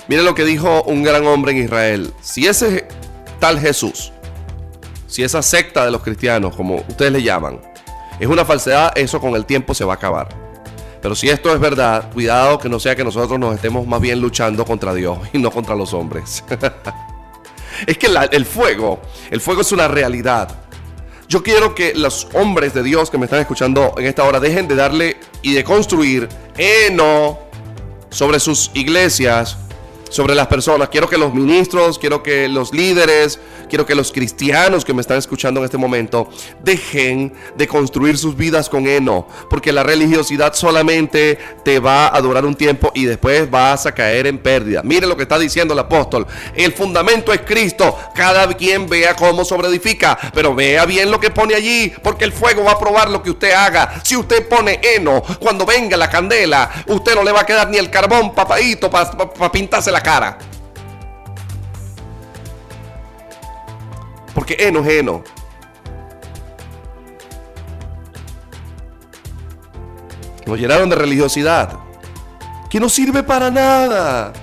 [0.08, 2.14] Mire lo que dijo un gran hombre en Israel.
[2.22, 2.88] Si ese
[3.40, 4.12] tal Jesús,
[5.08, 7.62] si esa secta de los cristianos, como ustedes le llaman,
[8.20, 10.43] es una falsedad, eso con el tiempo se va a acabar.
[11.04, 14.22] Pero si esto es verdad, cuidado que no sea que nosotros nos estemos más bien
[14.22, 16.46] luchando contra Dios y no contra los hombres.
[17.86, 20.56] es que el fuego, el fuego es una realidad.
[21.28, 24.70] Yo quiero que los hombres de Dios que me están escuchando en esta hora dejen
[24.70, 27.38] de darle y de construir heno
[28.10, 29.58] sobre sus iglesias,
[30.14, 30.90] sobre las personas.
[30.90, 35.18] Quiero que los ministros, quiero que los líderes, quiero que los cristianos que me están
[35.18, 36.30] escuchando en este momento
[36.64, 42.46] dejen de construir sus vidas con heno, porque la religiosidad solamente te va a durar
[42.46, 44.82] un tiempo y después vas a caer en pérdida.
[44.84, 46.28] Mire lo que está diciendo el apóstol.
[46.54, 47.98] El fundamento es Cristo.
[48.14, 52.64] Cada quien vea cómo sobreedifica, pero vea bien lo que pone allí, porque el fuego
[52.64, 54.00] va a probar lo que usted haga.
[54.04, 57.78] Si usted pone heno, cuando venga la candela, usted no le va a quedar ni
[57.78, 60.38] el carbón papadito para pintarse la cara.
[64.34, 65.24] Porque heno es heno.
[70.46, 71.80] Nos llenaron de religiosidad.
[72.70, 74.34] Que no sirve para nada.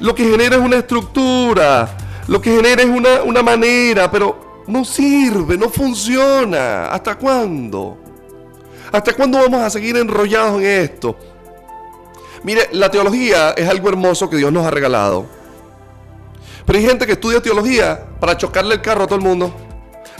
[0.00, 1.96] Lo que genera es una estructura.
[2.26, 4.10] Lo que genera es una, una manera.
[4.10, 6.86] Pero no sirve, no funciona.
[6.86, 7.98] ¿Hasta cuándo?
[8.92, 11.16] ¿Hasta cuándo vamos a seguir enrollados en esto?
[12.42, 15.26] Mire, la teología es algo hermoso que Dios nos ha regalado.
[16.64, 19.54] Pero hay gente que estudia teología para chocarle el carro a todo el mundo.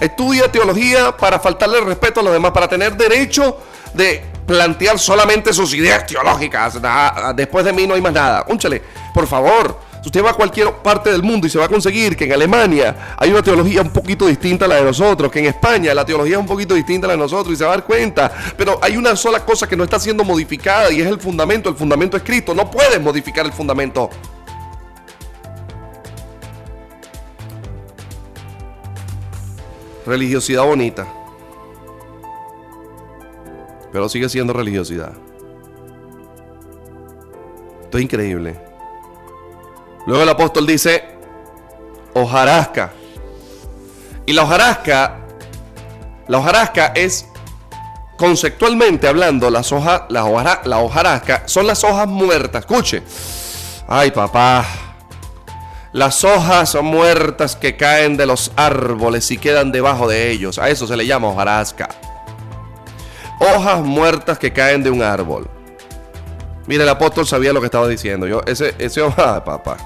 [0.01, 3.59] Estudia teología para faltarle el respeto a los demás, para tener derecho
[3.95, 6.79] de plantear solamente sus ideas teológicas.
[7.37, 8.45] Después de mí no hay más nada.
[8.49, 8.83] Únchale,
[9.15, 9.90] por favor.
[10.03, 12.33] Si usted va a cualquier parte del mundo y se va a conseguir que en
[12.33, 16.07] Alemania hay una teología un poquito distinta a la de nosotros, que en España la
[16.07, 18.33] teología es un poquito distinta a la de nosotros y se va a dar cuenta.
[18.57, 21.69] Pero hay una sola cosa que no está siendo modificada y es el fundamento.
[21.69, 22.55] El fundamento es Cristo.
[22.55, 24.09] No puedes modificar el fundamento.
[30.07, 31.07] Religiosidad bonita.
[33.93, 35.13] Pero sigue siendo religiosidad.
[37.83, 38.70] Esto es increíble.
[40.07, 41.05] Luego el apóstol dice,
[42.15, 42.93] hojarasca.
[44.27, 45.19] Y la hojarasca,
[46.29, 47.27] la hojarasca es,
[48.17, 52.61] conceptualmente hablando, las hojas, la, la hojarasca son las hojas muertas.
[52.61, 53.03] Escuche.
[53.89, 54.65] Ay, papá.
[55.93, 60.59] Las hojas muertas que caen de los árboles y quedan debajo de ellos.
[60.59, 61.89] A eso se le llama hojarasca.
[63.41, 65.51] Hojas muertas que caen de un árbol.
[66.71, 68.29] Mira, el apóstol sabía lo que estaba diciendo.
[68.29, 69.77] Yo, ese, ese, ah, papá.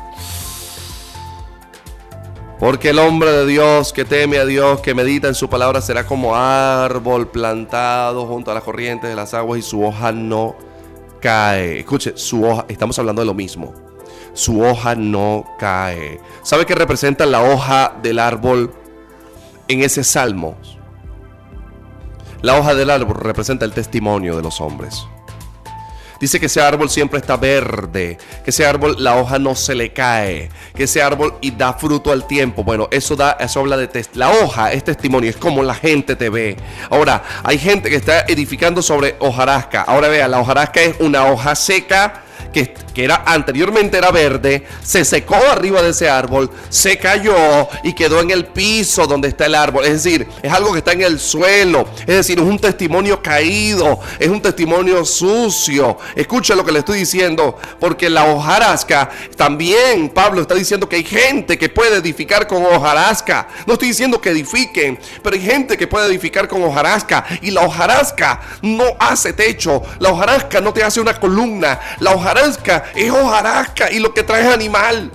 [2.60, 6.04] Porque el hombre de Dios que teme a Dios, que medita en su palabra, será
[6.04, 10.56] como árbol plantado junto a las corrientes de las aguas y su hoja no
[11.22, 11.78] cae.
[11.78, 13.72] Escuche, su hoja, estamos hablando de lo mismo.
[14.34, 16.20] Su hoja no cae.
[16.42, 18.74] ¿Sabe qué representa la hoja del árbol
[19.68, 20.54] en ese salmo?
[22.42, 25.06] La hoja del árbol representa el testimonio de los hombres.
[26.20, 29.92] Dice que ese árbol siempre está verde, que ese árbol la hoja no se le
[29.92, 32.64] cae, que ese árbol y da fruto al tiempo.
[32.64, 36.28] Bueno, eso da, eso habla de la hoja, es testimonio, es como la gente te
[36.28, 36.56] ve.
[36.90, 39.82] Ahora, hay gente que está edificando sobre hojarasca.
[39.82, 42.22] Ahora vea, la hojarasca es una hoja seca
[42.52, 48.20] que, era anteriormente era verde, se secó arriba de ese árbol, se cayó y quedó
[48.20, 49.84] en el piso donde está el árbol.
[49.84, 51.88] Es decir, es algo que está en el suelo.
[52.00, 55.98] Es decir, es un testimonio caído, es un testimonio sucio.
[56.14, 61.04] Escucha lo que le estoy diciendo, porque la hojarasca también, Pablo está diciendo que hay
[61.04, 63.48] gente que puede edificar con hojarasca.
[63.66, 67.24] No estoy diciendo que edifiquen, pero hay gente que puede edificar con hojarasca.
[67.42, 72.83] Y la hojarasca no hace techo, la hojarasca no te hace una columna, la hojarasca
[72.94, 75.10] es hojarasca y lo que trae es animal.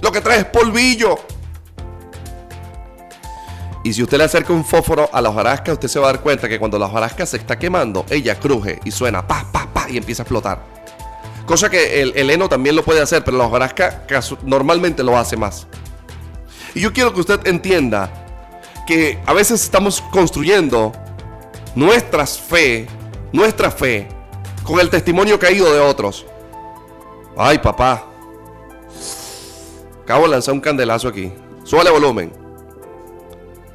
[0.00, 1.18] Lo que trae es polvillo.
[3.84, 6.22] Y si usted le acerca un fósforo a la hojarasca, usted se va a dar
[6.22, 9.88] cuenta que cuando la hojarasca se está quemando, ella cruje y suena pa, pa, pa
[9.88, 10.62] y empieza a explotar.
[11.46, 14.04] Cosa que el, el heno también lo puede hacer, pero la hojarasca
[14.42, 15.66] normalmente lo hace más.
[16.74, 18.10] Y yo quiero que usted entienda
[18.86, 20.92] que a veces estamos construyendo
[21.74, 22.86] nuestras fe,
[23.32, 24.08] nuestra fe
[24.64, 26.26] con el testimonio caído de otros.
[27.40, 28.02] Ay, papá.
[30.02, 31.32] Acabo de lanzar un candelazo aquí.
[31.62, 32.32] Suele volumen.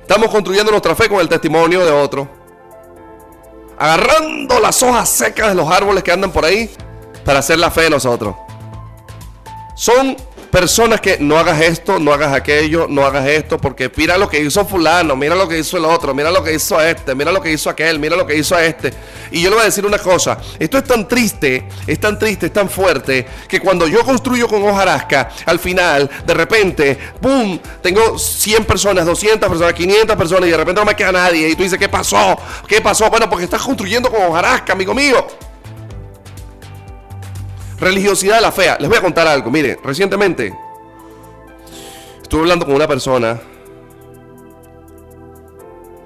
[0.02, 2.28] Estamos construyendo nuestra fe con el testimonio de otro.
[3.80, 6.70] Agarrando las hojas secas de los árboles que andan por ahí
[7.24, 8.36] para hacer la fe de nosotros.
[9.76, 10.18] Son
[10.54, 14.40] personas que no hagas esto, no hagas aquello, no hagas esto, porque mira lo que
[14.40, 17.42] hizo fulano, mira lo que hizo el otro, mira lo que hizo este, mira lo
[17.42, 18.94] que hizo aquel, mira lo que hizo este.
[19.32, 22.46] Y yo le voy a decir una cosa, esto es tan triste, es tan triste,
[22.46, 27.58] es tan fuerte, que cuando yo construyo con hojarasca, al final, de repente, ¡pum!
[27.82, 31.50] Tengo 100 personas, 200 personas, 500 personas y de repente no me queda nadie.
[31.50, 32.38] Y tú dices, ¿qué pasó?
[32.68, 33.10] ¿Qué pasó?
[33.10, 35.26] Bueno, porque estás construyendo con hojarasca, amigo mío.
[37.84, 38.78] Religiosidad de la fea.
[38.80, 39.52] Les voy a contar algo.
[39.52, 40.58] Mire, recientemente
[42.22, 43.40] estuve hablando con una persona.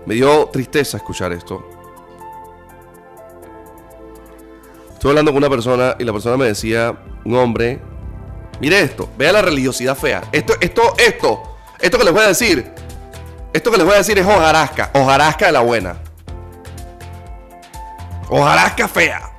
[0.05, 1.63] Me dio tristeza escuchar esto.
[4.93, 7.79] Estuve hablando con una persona y la persona me decía, un hombre
[8.59, 10.23] Mire esto, vea la religiosidad fea.
[10.31, 12.71] Esto, esto, esto, esto que les voy a decir,
[13.53, 15.97] esto que les voy a decir es hojarasca, hojarasca de la buena.
[18.29, 19.31] Hojarasca fea.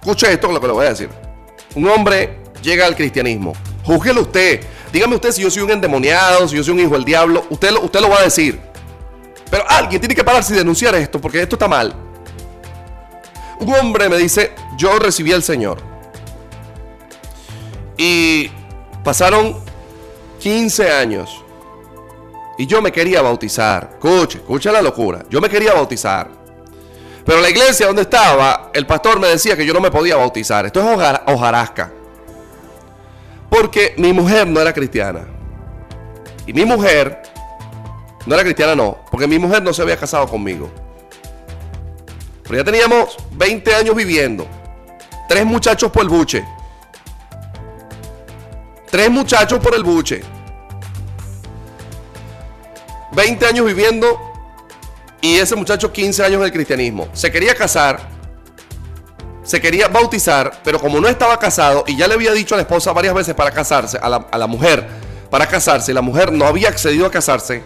[0.00, 1.25] Escuche esto lo que le voy a decir.
[1.76, 3.52] Un hombre llega al cristianismo.
[3.84, 4.60] Júzguelo usted.
[4.92, 7.44] Dígame usted si yo soy un endemoniado, si yo soy un hijo del diablo.
[7.50, 8.58] Usted, usted lo va a decir.
[9.50, 11.94] Pero alguien tiene que pararse y denunciar esto porque esto está mal.
[13.60, 15.78] Un hombre me dice, yo recibí al Señor.
[17.98, 18.50] Y
[19.04, 19.58] pasaron
[20.40, 21.44] 15 años.
[22.58, 23.90] Y yo me quería bautizar.
[23.92, 25.24] Escuche, escuche la locura.
[25.28, 26.45] Yo me quería bautizar.
[27.26, 30.64] Pero la iglesia donde estaba, el pastor me decía que yo no me podía bautizar.
[30.64, 31.90] Esto es hojarasca.
[33.50, 35.26] Porque mi mujer no era cristiana.
[36.46, 37.22] Y mi mujer,
[38.26, 40.70] no era cristiana no, porque mi mujer no se había casado conmigo.
[42.44, 44.46] Pero ya teníamos 20 años viviendo.
[45.28, 46.44] Tres muchachos por el buche.
[48.88, 50.22] Tres muchachos por el buche.
[53.10, 54.25] 20 años viviendo
[55.26, 57.08] y ese muchacho 15 años en el cristianismo.
[57.12, 57.98] Se quería casar,
[59.42, 62.62] se quería bautizar, pero como no estaba casado y ya le había dicho a la
[62.62, 64.86] esposa varias veces para casarse, a la, a la mujer
[65.30, 67.60] para casarse, y la mujer no había accedido a casarse,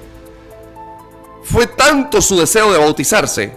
[1.44, 3.52] fue tanto su deseo de bautizarse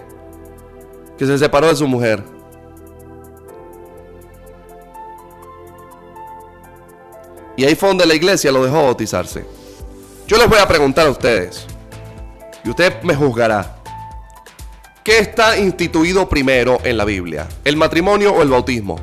[1.17, 2.21] que se separó de su mujer.
[7.55, 9.45] Y ahí fue donde la iglesia lo dejó bautizarse.
[10.27, 11.65] Yo les voy a preguntar a ustedes,
[12.65, 13.82] y usted me juzgará.
[15.03, 17.45] ¿Qué está instituido primero en la Biblia?
[17.65, 18.97] ¿El matrimonio o el bautismo?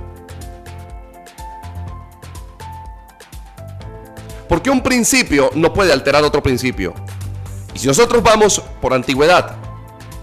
[4.49, 6.95] Porque un principio no puede alterar otro principio.
[7.75, 9.57] Y si nosotros vamos por antigüedad,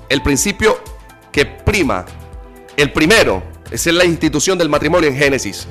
[0.10, 0.80] el principio
[1.32, 2.06] que prima,
[2.76, 5.68] el primero, es la institución del matrimonio en Génesis.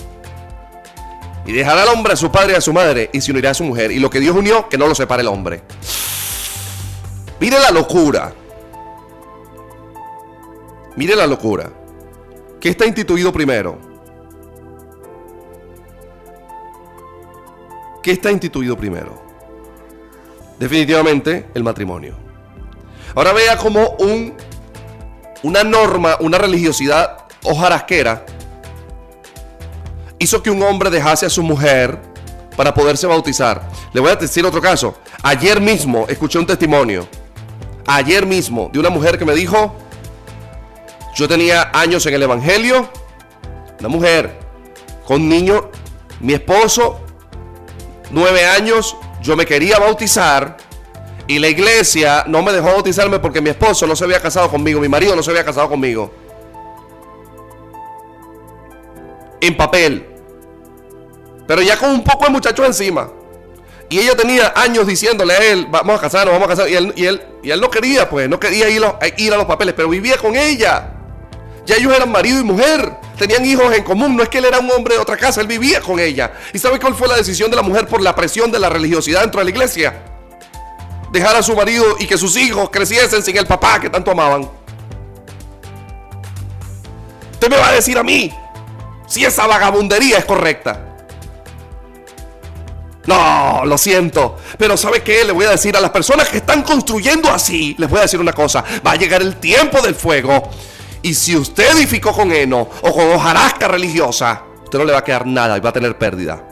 [1.44, 3.54] Y dejará al hombre a su padre y a su madre y se unirá a
[3.54, 3.90] su mujer.
[3.90, 5.62] Y lo que Dios unió, que no lo separe el hombre.
[7.40, 8.32] Mire la locura.
[10.96, 11.70] Mire la locura.
[12.60, 13.78] ¿Qué está instituido primero?
[18.02, 19.22] ¿Qué está instituido primero?
[20.58, 22.16] Definitivamente el matrimonio.
[23.14, 24.34] Ahora vea como un,
[25.42, 28.24] una norma, una religiosidad hojarasquera
[30.18, 32.00] hizo que un hombre dejase a su mujer
[32.56, 33.68] para poderse bautizar.
[33.92, 34.96] Le voy a decir otro caso.
[35.22, 37.06] Ayer mismo escuché un testimonio
[37.86, 39.74] ayer mismo de una mujer que me dijo,
[41.16, 42.90] yo tenía años en el Evangelio,
[43.80, 44.38] una mujer
[45.06, 45.70] con niño,
[46.20, 47.00] mi esposo,
[48.10, 50.58] nueve años, yo me quería bautizar
[51.26, 54.78] y la iglesia no me dejó bautizarme porque mi esposo no se había casado conmigo,
[54.78, 56.12] mi marido no se había casado conmigo.
[59.40, 60.06] En papel.
[61.46, 63.10] Pero ya con un poco de muchachos encima.
[63.88, 66.68] Y ella tenía años diciéndole a él, vamos a casarnos, vamos a casar.
[66.68, 68.82] Y él, y él, y él no quería, pues, no quería ir,
[69.16, 70.95] ir a los papeles, pero vivía con ella.
[71.66, 74.16] Ya ellos eran marido y mujer, tenían hijos en común.
[74.16, 76.32] No es que él era un hombre de otra casa, él vivía con ella.
[76.52, 79.22] ¿Y sabe cuál fue la decisión de la mujer por la presión de la religiosidad
[79.22, 80.02] dentro de la iglesia?
[81.10, 84.48] Dejar a su marido y que sus hijos creciesen sin el papá que tanto amaban.
[87.32, 88.32] Usted me va a decir a mí
[89.08, 90.82] si esa vagabundería es correcta.
[93.06, 94.36] No, lo siento.
[94.58, 95.24] Pero ¿sabe qué?
[95.24, 98.20] Le voy a decir a las personas que están construyendo así, les voy a decir
[98.20, 98.64] una cosa.
[98.84, 100.50] Va a llegar el tiempo del fuego.
[101.06, 105.04] Y si usted edificó con heno o con hojarasca religiosa, usted no le va a
[105.04, 106.44] quedar nada y va a tener pérdida.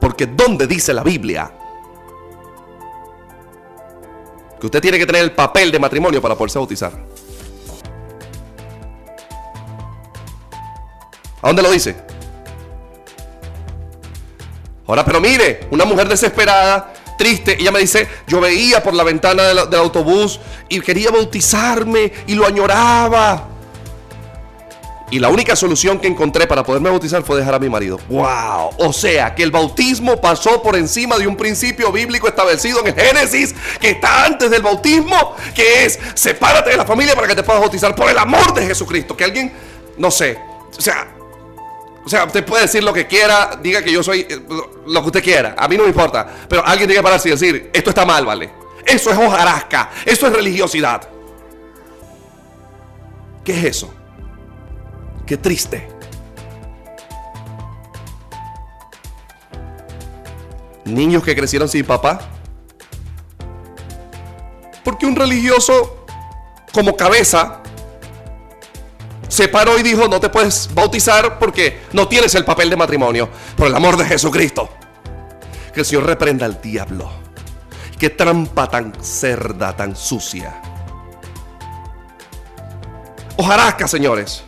[0.00, 1.52] Porque ¿dónde dice la Biblia?
[4.58, 6.90] Que usted tiene que tener el papel de matrimonio para poderse bautizar.
[11.40, 11.94] ¿A dónde lo dice?
[14.88, 19.42] Ahora, pero mire, una mujer desesperada, triste, ella me dice, yo veía por la ventana
[19.42, 23.48] del, autobús y quería bautizarme y lo añoraba.
[25.08, 28.00] Y la única solución que encontré para poderme bautizar fue dejar a mi marido.
[28.08, 28.70] ¡Wow!
[28.78, 32.94] O sea, que el bautismo pasó por encima de un principio bíblico establecido en el
[32.94, 37.44] Génesis, que está antes del bautismo, que es sepárate de la familia para que te
[37.44, 39.16] puedas bautizar por el amor de Jesucristo.
[39.16, 39.52] Que alguien,
[39.96, 40.38] no sé,
[40.76, 41.15] o sea,
[42.06, 44.40] o sea, usted puede decir lo que quiera, diga que yo soy eh,
[44.86, 46.24] lo que usted quiera, a mí no me importa.
[46.48, 48.48] Pero alguien tiene que pararse y decir, esto está mal, ¿vale?
[48.86, 51.02] Eso es hojarasca, eso es religiosidad.
[53.42, 53.92] ¿Qué es eso?
[55.26, 55.88] Qué triste.
[60.84, 62.20] Niños que crecieron sin papá.
[64.84, 66.06] Porque un religioso
[66.72, 67.62] como cabeza
[69.28, 73.28] se paró y dijo, no te puedes bautizar porque no tienes el papel de matrimonio.
[73.56, 74.68] Por el amor de Jesucristo.
[75.72, 77.10] Que el Señor reprenda al diablo.
[77.98, 80.60] Qué trampa tan cerda, tan sucia.
[83.36, 84.44] Ojarasca, señores.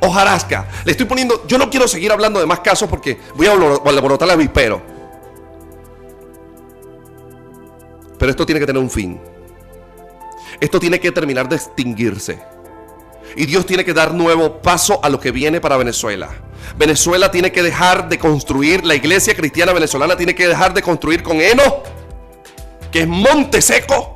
[0.00, 0.66] Ojarasca.
[0.84, 1.46] Le estoy poniendo.
[1.46, 4.82] Yo no quiero seguir hablando de más casos porque voy a alborotar a vispero.
[8.18, 9.20] Pero esto tiene que tener un fin.
[10.60, 12.55] Esto tiene que terminar de extinguirse.
[13.36, 16.30] Y Dios tiene que dar nuevo paso a lo que viene para Venezuela.
[16.78, 21.22] Venezuela tiene que dejar de construir, la iglesia cristiana venezolana tiene que dejar de construir
[21.22, 21.82] con heno,
[22.90, 24.15] que es monte seco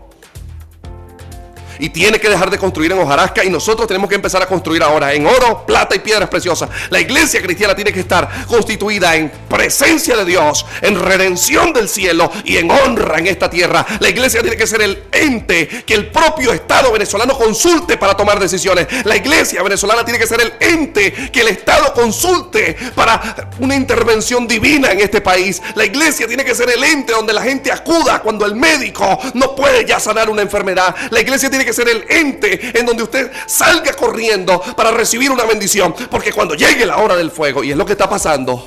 [1.81, 4.83] y tiene que dejar de construir en hojarasca y nosotros tenemos que empezar a construir
[4.83, 6.69] ahora en oro, plata y piedras preciosas.
[6.91, 12.31] La iglesia cristiana tiene que estar constituida en presencia de Dios, en redención del cielo
[12.45, 13.85] y en honra en esta tierra.
[13.99, 18.39] La iglesia tiene que ser el ente que el propio Estado venezolano consulte para tomar
[18.39, 18.87] decisiones.
[19.05, 24.47] La iglesia venezolana tiene que ser el ente que el Estado consulte para una intervención
[24.47, 25.63] divina en este país.
[25.75, 29.55] La iglesia tiene que ser el ente donde la gente acuda cuando el médico no
[29.57, 30.95] puede ya sanar una enfermedad.
[31.11, 35.45] La iglesia tiene que ser el ente en donde usted salga corriendo para recibir una
[35.45, 35.95] bendición.
[36.11, 38.65] Porque cuando llegue la hora del fuego, y es lo que está pasando,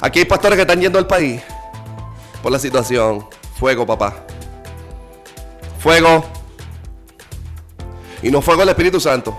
[0.00, 1.40] aquí hay pastores que están yendo al país
[2.42, 3.26] por la situación.
[3.58, 4.14] Fuego, papá.
[5.78, 6.24] Fuego.
[8.22, 9.38] Y no fuego del Espíritu Santo.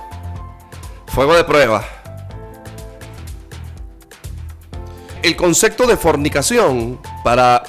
[1.07, 1.83] Fuego de prueba.
[5.21, 7.63] El concepto de fornicación para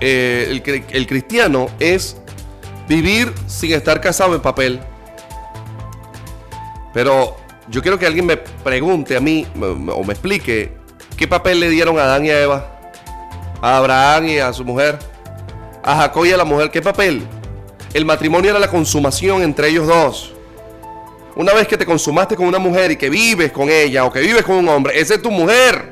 [0.00, 2.16] eh, el cristiano es
[2.88, 4.80] vivir sin estar casado en papel.
[6.94, 7.36] Pero
[7.68, 10.72] yo quiero que alguien me pregunte a mí o me explique
[11.16, 12.80] qué papel le dieron a Adán y a Eva,
[13.60, 14.98] a Abraham y a su mujer,
[15.82, 17.26] a Jacob y a la mujer, ¿qué papel?
[17.92, 20.32] El matrimonio era la consumación entre ellos dos.
[21.34, 24.20] Una vez que te consumaste con una mujer y que vives con ella o que
[24.20, 25.90] vives con un hombre, ese es tu mujer.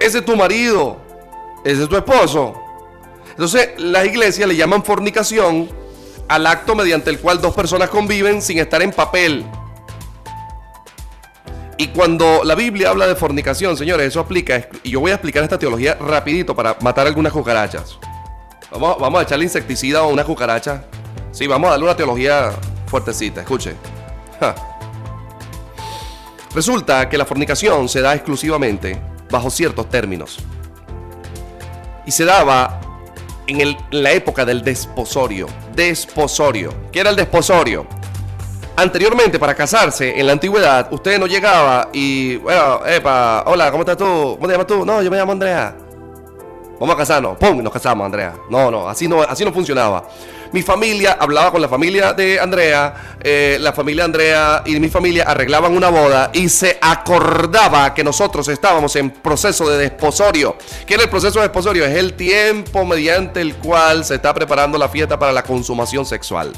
[0.00, 0.96] Ese es tu marido.
[1.64, 2.54] Ese es tu esposo.
[3.40, 5.66] Entonces, las iglesias le llaman fornicación
[6.28, 9.46] al acto mediante el cual dos personas conviven sin estar en papel.
[11.78, 15.42] Y cuando la Biblia habla de fornicación, señores, eso aplica, y yo voy a explicar
[15.42, 17.98] esta teología rapidito para matar algunas cucarachas.
[18.72, 20.84] Vamos, vamos a echarle insecticida a una cucaracha.
[21.32, 22.50] Sí, vamos a darle una teología
[22.88, 23.74] fuertecita, escuche.
[26.54, 30.36] Resulta que la fornicación se da exclusivamente bajo ciertos términos.
[32.04, 32.80] Y se daba
[33.50, 35.46] en, la época del desposorio.
[35.74, 36.72] Desposorio.
[36.92, 37.86] ¿Qué era el desposorio?
[38.76, 43.96] Anteriormente, para casarse, en la antigüedad, usted no llegaba y, bueno, epa, hola, ¿cómo estás
[43.96, 44.04] tú?
[44.36, 44.86] ¿Cómo te llamas tú?
[44.86, 45.76] No, yo me llamo Andrea.
[46.78, 47.36] Vamos a casarnos.
[47.36, 47.62] ¡Pum!
[47.62, 48.34] Nos casamos, Andrea.
[48.48, 50.08] No, no, así no, así no funcionaba.
[50.52, 54.88] Mi familia hablaba con la familia de Andrea, eh, la familia de Andrea y mi
[54.88, 60.56] familia arreglaban una boda y se acordaba que nosotros estábamos en proceso de desposorio.
[60.86, 61.84] ¿Qué era el proceso de desposorio?
[61.84, 66.52] Es el tiempo mediante el cual se está preparando la fiesta para la consumación sexual.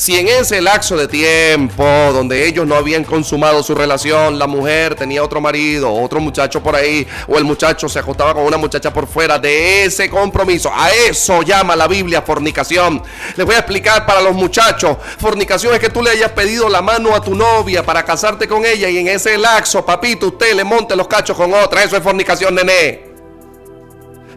[0.00, 4.94] Si en ese lapso de tiempo donde ellos no habían consumado su relación, la mujer
[4.94, 8.90] tenía otro marido, otro muchacho por ahí, o el muchacho se acostaba con una muchacha
[8.90, 13.02] por fuera de ese compromiso, a eso llama la Biblia fornicación.
[13.36, 16.80] Les voy a explicar para los muchachos, fornicación es que tú le hayas pedido la
[16.80, 20.64] mano a tu novia para casarte con ella y en ese laxo, papito, usted le
[20.64, 23.09] monte los cachos con otra, eso es fornicación, nene.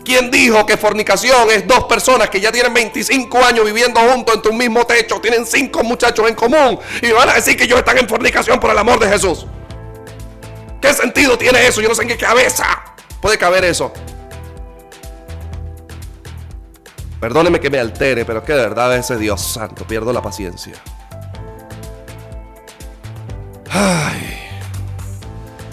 [0.03, 4.41] ¿Quién dijo que fornicación es dos personas que ya tienen 25 años viviendo juntos en
[4.41, 5.21] tu mismo techo?
[5.21, 6.79] Tienen cinco muchachos en común.
[7.01, 9.45] Y van a decir que ellos están en fornicación por el amor de Jesús.
[10.81, 11.79] ¿Qué sentido tiene eso?
[11.79, 12.83] Yo no sé en qué cabeza
[13.21, 13.93] puede caber eso.
[17.21, 20.21] Perdóneme que me altere, pero es que de verdad a veces, Dios santo, pierdo la
[20.21, 20.73] paciencia.
[23.69, 24.42] Ay.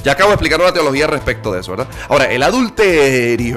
[0.02, 1.88] Ya acabo de explicar una teología respecto de eso, ¿verdad?
[2.08, 3.54] Ahora, el adulterio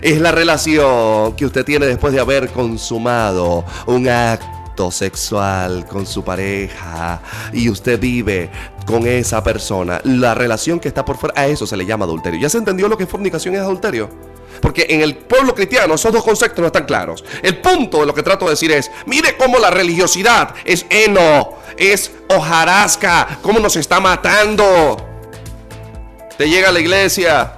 [0.00, 6.22] es la relación que usted tiene después de haber consumado un acto sexual con su
[6.24, 7.20] pareja
[7.52, 8.50] y usted vive
[8.86, 10.00] con esa persona.
[10.04, 12.40] La relación que está por fuera, a eso se le llama adulterio.
[12.40, 14.08] ¿Ya se entendió lo que fornicación es adulterio?
[14.60, 17.24] Porque en el pueblo cristiano esos dos conceptos no están claros.
[17.42, 21.54] El punto de lo que trato de decir es, mire cómo la religiosidad es eno,
[21.76, 25.04] es hojarasca, cómo nos está matando.
[26.36, 27.57] Te llega a la iglesia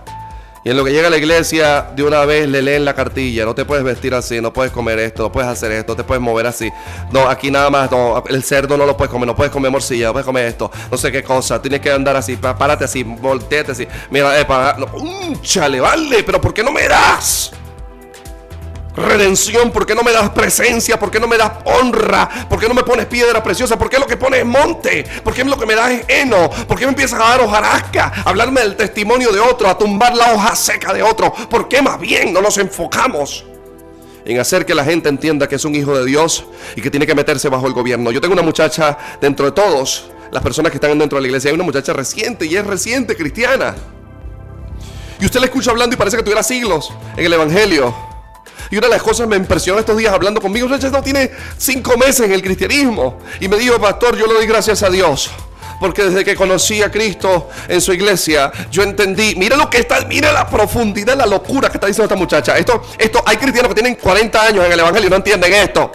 [0.62, 3.46] y en lo que llega a la iglesia, de una vez le leen la cartilla.
[3.46, 6.04] No te puedes vestir así, no puedes comer esto, no puedes hacer esto, no te
[6.04, 6.70] puedes mover así.
[7.10, 10.08] No, aquí nada más, no, el cerdo no lo puedes comer, no puedes comer morcilla,
[10.08, 11.62] no puedes comer esto, no sé qué cosa.
[11.62, 13.86] Tienes que andar así, párate así, volteate así.
[14.10, 14.86] Mira, eh, para, no,
[15.40, 17.52] chale, vale, pero ¿por qué no me das?
[18.96, 19.70] Redención?
[19.70, 20.98] ¿Por qué no me das presencia?
[20.98, 22.46] ¿Por qué no me das honra?
[22.48, 23.78] ¿Por qué no me pones piedra preciosa?
[23.78, 25.04] ¿Por qué lo que pones es monte?
[25.22, 26.50] ¿Por qué lo que me das es heno?
[26.50, 28.12] ¿Por qué me empiezas a dar hojarasca?
[28.24, 31.32] A hablarme del testimonio de otro, a tumbar la hoja seca de otro.
[31.32, 33.44] ¿Por qué más bien no nos enfocamos?
[34.24, 36.44] en hacer que la gente entienda que es un hijo de Dios
[36.76, 38.12] y que tiene que meterse bajo el gobierno.
[38.12, 41.48] Yo tengo una muchacha dentro de todos, las personas que están dentro de la iglesia,
[41.48, 43.74] hay una muchacha reciente y es reciente cristiana.
[45.20, 48.09] Y usted le escucha hablando y parece que tuviera siglos en el Evangelio.
[48.70, 51.96] Y una de las cosas me impresionó estos días hablando conmigo, ella no tiene cinco
[51.96, 53.18] meses en el cristianismo.
[53.40, 55.30] Y me dijo, pastor, yo le doy gracias a Dios
[55.80, 60.04] porque desde que conocí a Cristo en su iglesia, yo entendí, mira lo que está,
[60.04, 62.58] mira la profundidad, la locura que está diciendo esta muchacha.
[62.58, 65.90] Esto, esto, hay cristianos que tienen 40 años en el Evangelio y no entienden esto.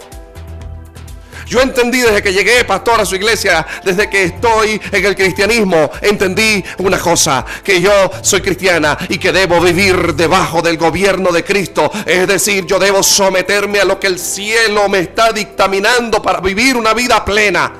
[1.46, 5.92] Yo entendí desde que llegué, pastor, a su iglesia, desde que estoy en el cristianismo,
[6.02, 11.44] entendí una cosa, que yo soy cristiana y que debo vivir debajo del gobierno de
[11.44, 11.88] Cristo.
[12.04, 16.76] Es decir, yo debo someterme a lo que el cielo me está dictaminando para vivir
[16.76, 17.72] una vida plena.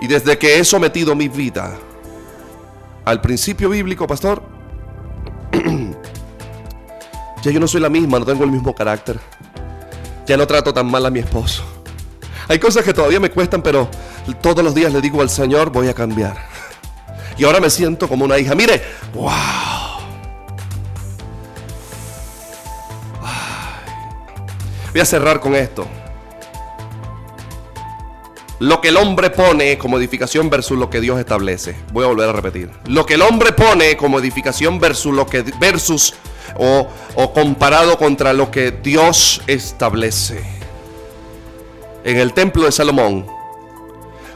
[0.00, 1.76] Y desde que he sometido mi vida
[3.04, 4.42] al principio bíblico, pastor,
[7.42, 9.20] ya yo no soy la misma, no tengo el mismo carácter.
[10.28, 11.62] Ya no trato tan mal a mi esposo.
[12.48, 13.88] Hay cosas que todavía me cuestan, pero
[14.42, 16.36] todos los días le digo al Señor, voy a cambiar.
[17.38, 18.54] Y ahora me siento como una hija.
[18.54, 18.82] Mire,
[19.14, 19.30] wow.
[24.92, 25.86] Voy a cerrar con esto.
[28.58, 31.76] Lo que el hombre pone como edificación versus lo que Dios establece.
[31.92, 32.70] Voy a volver a repetir.
[32.86, 36.14] Lo que el hombre pone como edificación versus lo que versus
[36.56, 36.88] o,
[37.32, 40.42] comparado contra lo que Dios establece.
[42.04, 43.26] En el templo de Salomón,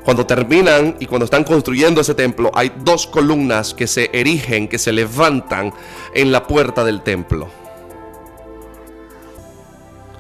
[0.05, 4.79] cuando terminan y cuando están construyendo ese templo, hay dos columnas que se erigen, que
[4.79, 5.73] se levantan
[6.15, 7.49] en la puerta del templo.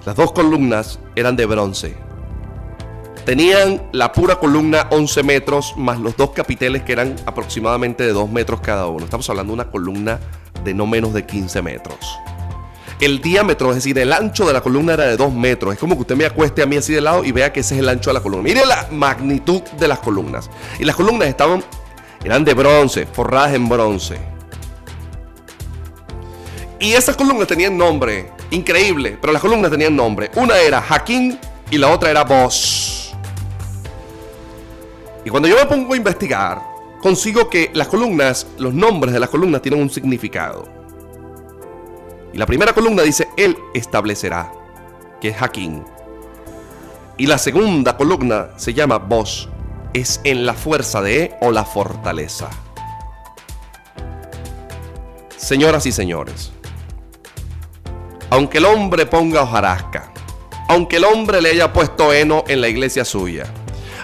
[0.04, 2.11] Las dos columnas eran de bronce.
[3.24, 8.28] Tenían la pura columna 11 metros más los dos capiteles que eran aproximadamente de 2
[8.30, 9.04] metros cada uno.
[9.04, 10.18] Estamos hablando de una columna
[10.64, 12.18] de no menos de 15 metros.
[13.00, 15.72] El diámetro, es decir, el ancho de la columna era de 2 metros.
[15.72, 17.74] Es como que usted me acueste a mí así de lado y vea que ese
[17.74, 18.42] es el ancho de la columna.
[18.42, 20.50] Mire la magnitud de las columnas.
[20.80, 21.62] Y las columnas estaban,
[22.24, 24.18] eran de bronce, forradas en bronce.
[26.80, 30.32] Y esas columnas tenían nombre, increíble, pero las columnas tenían nombre.
[30.34, 31.38] Una era Jaquín
[31.70, 32.81] y la otra era Bosch.
[35.24, 36.62] Y cuando yo me pongo a investigar,
[37.00, 40.64] consigo que las columnas, los nombres de las columnas tienen un significado.
[42.32, 44.52] Y la primera columna dice, Él establecerá,
[45.20, 45.84] que es Jaquín.
[47.18, 49.48] Y la segunda columna se llama Vos,
[49.92, 52.48] es en la fuerza de o la fortaleza.
[55.36, 56.52] Señoras y señores,
[58.30, 60.10] aunque el hombre ponga hojarasca,
[60.68, 63.44] aunque el hombre le haya puesto heno en la iglesia suya,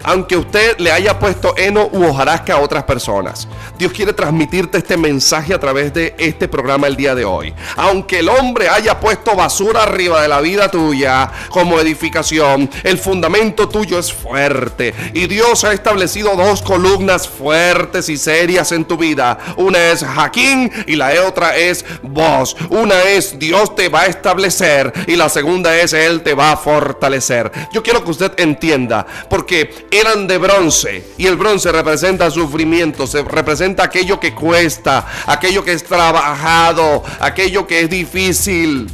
[0.03, 3.49] aunque usted le haya puesto heno u hojarasca a otras personas.
[3.79, 7.55] Dios quiere transmitirte este mensaje a través de este programa el día de hoy.
[7.77, 13.69] Aunque el hombre haya puesto basura arriba de la vida tuya como edificación, el fundamento
[13.69, 14.95] tuyo es fuerte.
[15.15, 19.39] Y Dios ha establecido dos columnas fuertes y serias en tu vida.
[19.57, 22.57] Una es Jaquín y la otra es vos.
[22.71, 26.57] Una es Dios te va a establecer y la segunda es Él te va a
[26.57, 27.51] fortalecer.
[27.73, 33.23] Yo quiero que usted entienda, porque eran de bronce y el bronce representa sufrimiento, se
[33.23, 38.89] representa aquello que cuesta, aquello que es trabajado, aquello que es difícil.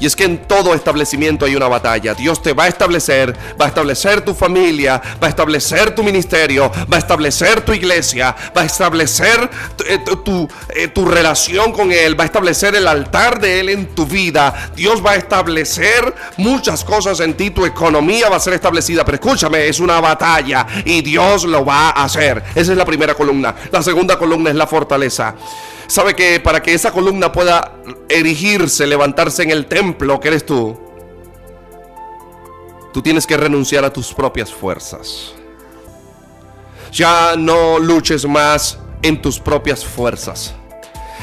[0.00, 2.14] Y es que en todo establecimiento hay una batalla.
[2.14, 6.72] Dios te va a establecer, va a establecer tu familia, va a establecer tu ministerio,
[6.90, 9.50] va a establecer tu iglesia, va a establecer
[9.86, 13.94] eh, tu, eh, tu, relación con Él, va a establecer el altar de Él en
[13.94, 14.70] tu vida.
[14.74, 19.04] Dios va a establecer muchas cosas en ti, tu economía va a ser establecida.
[19.04, 22.42] Pero escúchame, es una batalla y Dios lo va a hacer.
[22.54, 23.54] Esa es la primera columna.
[23.70, 25.34] La segunda columna es la fortaleza.
[25.90, 27.72] Sabe que para que esa columna pueda
[28.08, 30.78] erigirse, levantarse en el templo que eres tú,
[32.92, 35.34] tú tienes que renunciar a tus propias fuerzas.
[36.92, 40.54] Ya no luches más en tus propias fuerzas.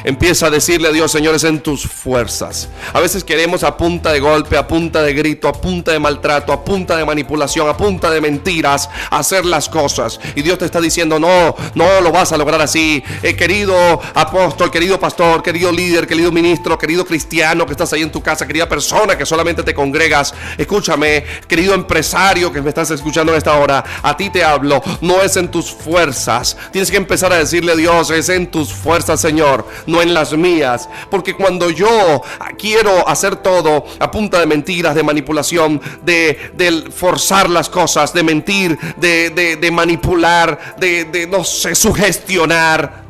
[0.08, 2.70] Empieza a decirle a Dios, señores, en tus fuerzas.
[2.94, 6.54] A veces queremos a punta de golpe, a punta de grito, a punta de maltrato,
[6.54, 10.18] a punta de manipulación, a punta de mentiras, hacer las cosas.
[10.34, 13.04] Y Dios te está diciendo, no, no lo vas a lograr así.
[13.22, 13.76] Eh, querido
[14.14, 18.48] apóstol, querido pastor, querido líder, querido ministro, querido cristiano que estás ahí en tu casa,
[18.48, 20.34] querida persona que solamente te congregas.
[20.58, 24.82] Escúchame, querido empresario que me estás escuchando en esta hora, a ti te hablo.
[25.02, 26.56] No es en tus fuerzas.
[26.72, 29.68] Tienes que empezar a decirle a Dios, es en tus fuerzas, Señor.
[29.98, 30.90] No en las mías.
[31.10, 32.22] Porque cuando yo
[32.58, 38.78] quiero hacer todo a punta de mentiras, de manipulación, de, forzar las cosas, de mentir,
[38.98, 39.30] de,
[39.60, 43.06] de manipular, de, no sé, sugestionar,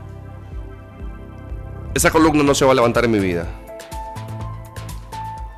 [1.94, 3.48] esa columna no se va a levantar en mi vida.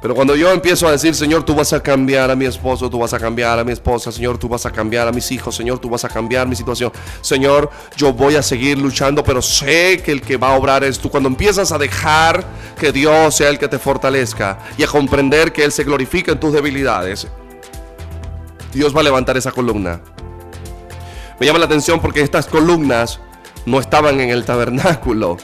[0.01, 2.99] Pero cuando yo empiezo a decir, Señor, tú vas a cambiar a mi esposo, tú
[2.99, 5.79] vas a cambiar a mi esposa, Señor, tú vas a cambiar a mis hijos, Señor,
[5.79, 10.13] tú vas a cambiar mi situación, Señor, yo voy a seguir luchando, pero sé que
[10.13, 11.09] el que va a obrar es tú.
[11.09, 12.45] Cuando empiezas a dejar
[12.79, 16.39] que Dios sea el que te fortalezca y a comprender que Él se glorifica en
[16.39, 17.27] tus debilidades,
[18.71, 19.99] Dios va a levantar esa columna.
[21.41, 23.19] Me llama la atención porque estas columnas
[23.65, 25.37] no estaban en el tabernáculo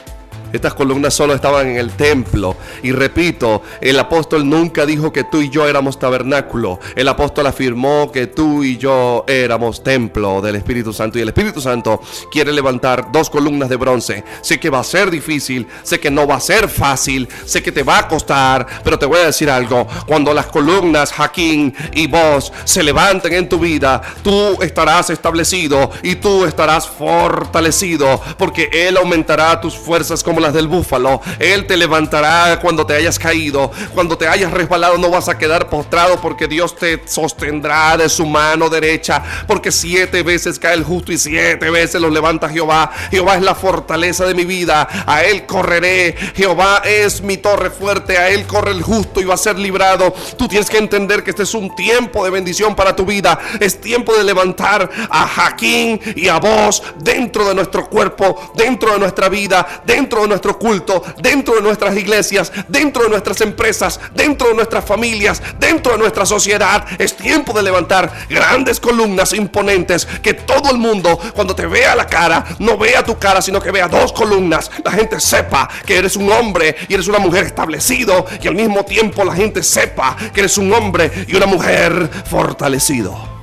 [0.52, 2.56] estas columnas solo estaban en el templo.
[2.82, 6.80] Y repito, el apóstol nunca dijo que tú y yo éramos tabernáculo.
[6.94, 11.18] El apóstol afirmó que tú y yo éramos templo del Espíritu Santo.
[11.18, 14.24] Y el Espíritu Santo quiere levantar dos columnas de bronce.
[14.42, 17.72] Sé que va a ser difícil, sé que no va a ser fácil, sé que
[17.72, 19.86] te va a costar, pero te voy a decir algo.
[20.06, 26.16] Cuando las columnas Jaquín y vos se levanten en tu vida, tú estarás establecido y
[26.16, 31.20] tú estarás fortalecido porque Él aumentará tus fuerzas las del búfalo.
[31.38, 33.70] Él te levantará cuando te hayas caído.
[33.94, 38.26] Cuando te hayas resbalado no vas a quedar postrado porque Dios te sostendrá de su
[38.26, 39.22] mano derecha.
[39.46, 42.90] Porque siete veces cae el justo y siete veces lo levanta Jehová.
[43.10, 44.88] Jehová es la fortaleza de mi vida.
[45.06, 46.14] A Él correré.
[46.34, 48.18] Jehová es mi torre fuerte.
[48.18, 50.14] A Él corre el justo y va a ser librado.
[50.36, 53.38] Tú tienes que entender que este es un tiempo de bendición para tu vida.
[53.60, 58.98] Es tiempo de levantar a Jaquín y a vos dentro de nuestro cuerpo, dentro de
[58.98, 64.48] nuestra vida, dentro de nuestro culto, dentro de nuestras iglesias, dentro de nuestras empresas, dentro
[64.48, 66.86] de nuestras familias, dentro de nuestra sociedad.
[66.98, 72.06] Es tiempo de levantar grandes columnas imponentes que todo el mundo cuando te vea la
[72.06, 74.70] cara, no vea tu cara, sino que vea dos columnas.
[74.84, 78.84] La gente sepa que eres un hombre y eres una mujer establecido y al mismo
[78.84, 83.35] tiempo la gente sepa que eres un hombre y una mujer fortalecido.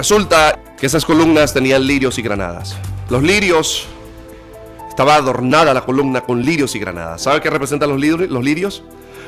[0.00, 2.74] Resulta que esas columnas tenían lirios y granadas.
[3.10, 3.86] Los lirios,
[4.88, 7.20] estaba adornada la columna con lirios y granadas.
[7.20, 8.30] ¿Sabe qué representan los lirios?
[8.30, 8.82] Los lirios,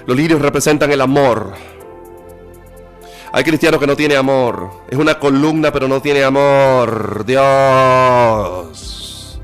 [0.06, 1.52] los lirios representan el amor.
[3.34, 4.70] Hay cristianos que no tienen amor.
[4.88, 7.26] Es una columna pero no tiene amor.
[7.26, 9.38] Dios.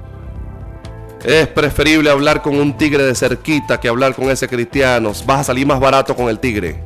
[1.22, 5.12] Es preferible hablar con un tigre de cerquita que hablar con ese cristiano.
[5.26, 6.82] Vas a salir más barato con el tigre.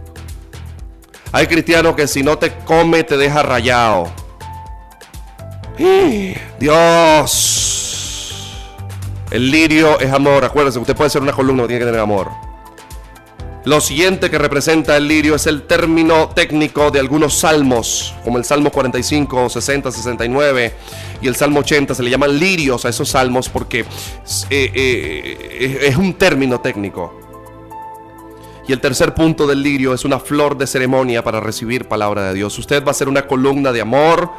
[1.31, 4.22] Hay cristianos que si no te come te deja rayado.
[6.59, 7.73] Dios.
[9.31, 10.45] El lirio es amor.
[10.45, 12.31] Acuérdense, usted puede ser una columna, tiene que tener amor.
[13.65, 18.45] Lo siguiente que representa el lirio es el término técnico de algunos salmos, como el
[18.45, 20.75] Salmo 45, 60, 69
[21.21, 21.95] y el Salmo 80.
[21.95, 27.21] Se le llaman lirios a esos salmos porque eh, eh, es un término técnico.
[28.67, 32.35] Y el tercer punto del lirio es una flor de ceremonia para recibir palabra de
[32.35, 32.59] Dios.
[32.59, 34.31] Usted va a ser una columna de amor,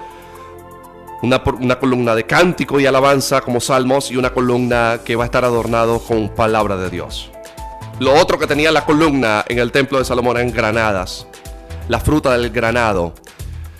[1.23, 5.45] una, columna de cántico y alabanza como salmos y una columna que va a estar
[5.45, 7.31] adornado con palabra de Dios.
[7.99, 11.25] Lo otro que tenía la columna en el templo de Salomón eran granadas,
[11.87, 13.13] la fruta del granado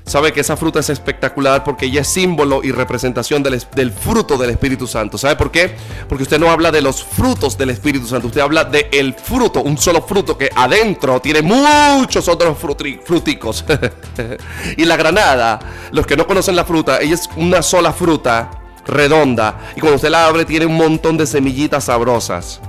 [0.05, 4.51] sabe que esa fruta es espectacular porque ella es símbolo y representación del, fruto del
[4.51, 5.17] Espíritu Santo.
[5.17, 5.75] ¿Sabe por qué?
[6.07, 9.61] Porque usted no habla de los frutos del Espíritu Santo, usted habla del el fruto,
[9.61, 13.65] un solo fruto que adentro tiene muchos otros fruticos.
[14.77, 15.59] y la granada,
[15.91, 20.09] los que no conocen la fruta, ella es una sola fruta redonda y cuando usted
[20.09, 22.59] la abre tiene un montón de semillitas sabrosas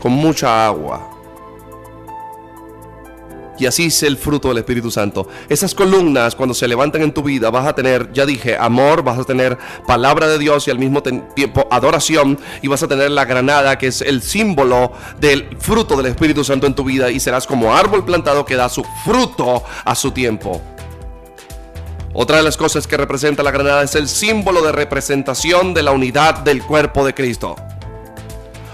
[0.00, 1.17] con mucha agua.
[3.58, 5.28] Y así es el fruto del Espíritu Santo.
[5.48, 9.18] Esas columnas, cuando se levantan en tu vida, vas a tener, ya dije, amor, vas
[9.18, 12.38] a tener palabra de Dios y al mismo tiempo adoración.
[12.62, 16.66] Y vas a tener la granada, que es el símbolo del fruto del Espíritu Santo
[16.68, 17.10] en tu vida.
[17.10, 20.62] Y serás como árbol plantado que da su fruto a su tiempo.
[22.14, 25.90] Otra de las cosas que representa la granada es el símbolo de representación de la
[25.90, 27.56] unidad del cuerpo de Cristo.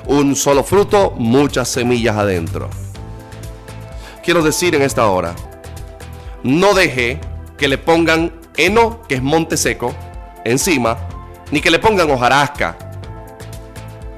[0.06, 2.83] Un solo fruto, muchas semillas adentro
[4.24, 5.34] quiero decir en esta hora,
[6.42, 7.20] no deje
[7.56, 9.94] que le pongan heno, que es monte seco,
[10.44, 10.96] encima,
[11.50, 12.76] ni que le pongan hojarasca.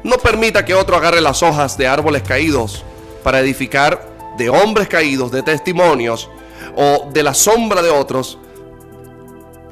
[0.04, 2.84] No permita que otro agarre las hojas de árboles caídos
[3.24, 4.00] para edificar
[4.38, 6.30] de hombres caídos, de testimonios,
[6.76, 8.38] o de la sombra de otros,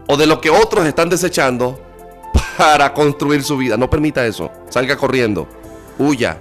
[0.06, 1.80] o de lo que otros están desechando
[2.58, 3.76] para construir su vida.
[3.76, 4.50] No permita eso.
[4.68, 5.46] Salga corriendo.
[5.98, 6.38] Huya.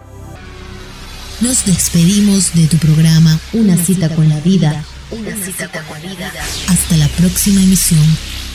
[1.41, 4.83] Nos despedimos de tu programa Una, cita, con la vida.
[5.11, 6.31] Una, cita, con la vida.
[6.67, 8.05] Hasta la próxima emisión.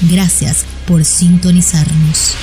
[0.03, 2.35] Gracias por sintonizarnos.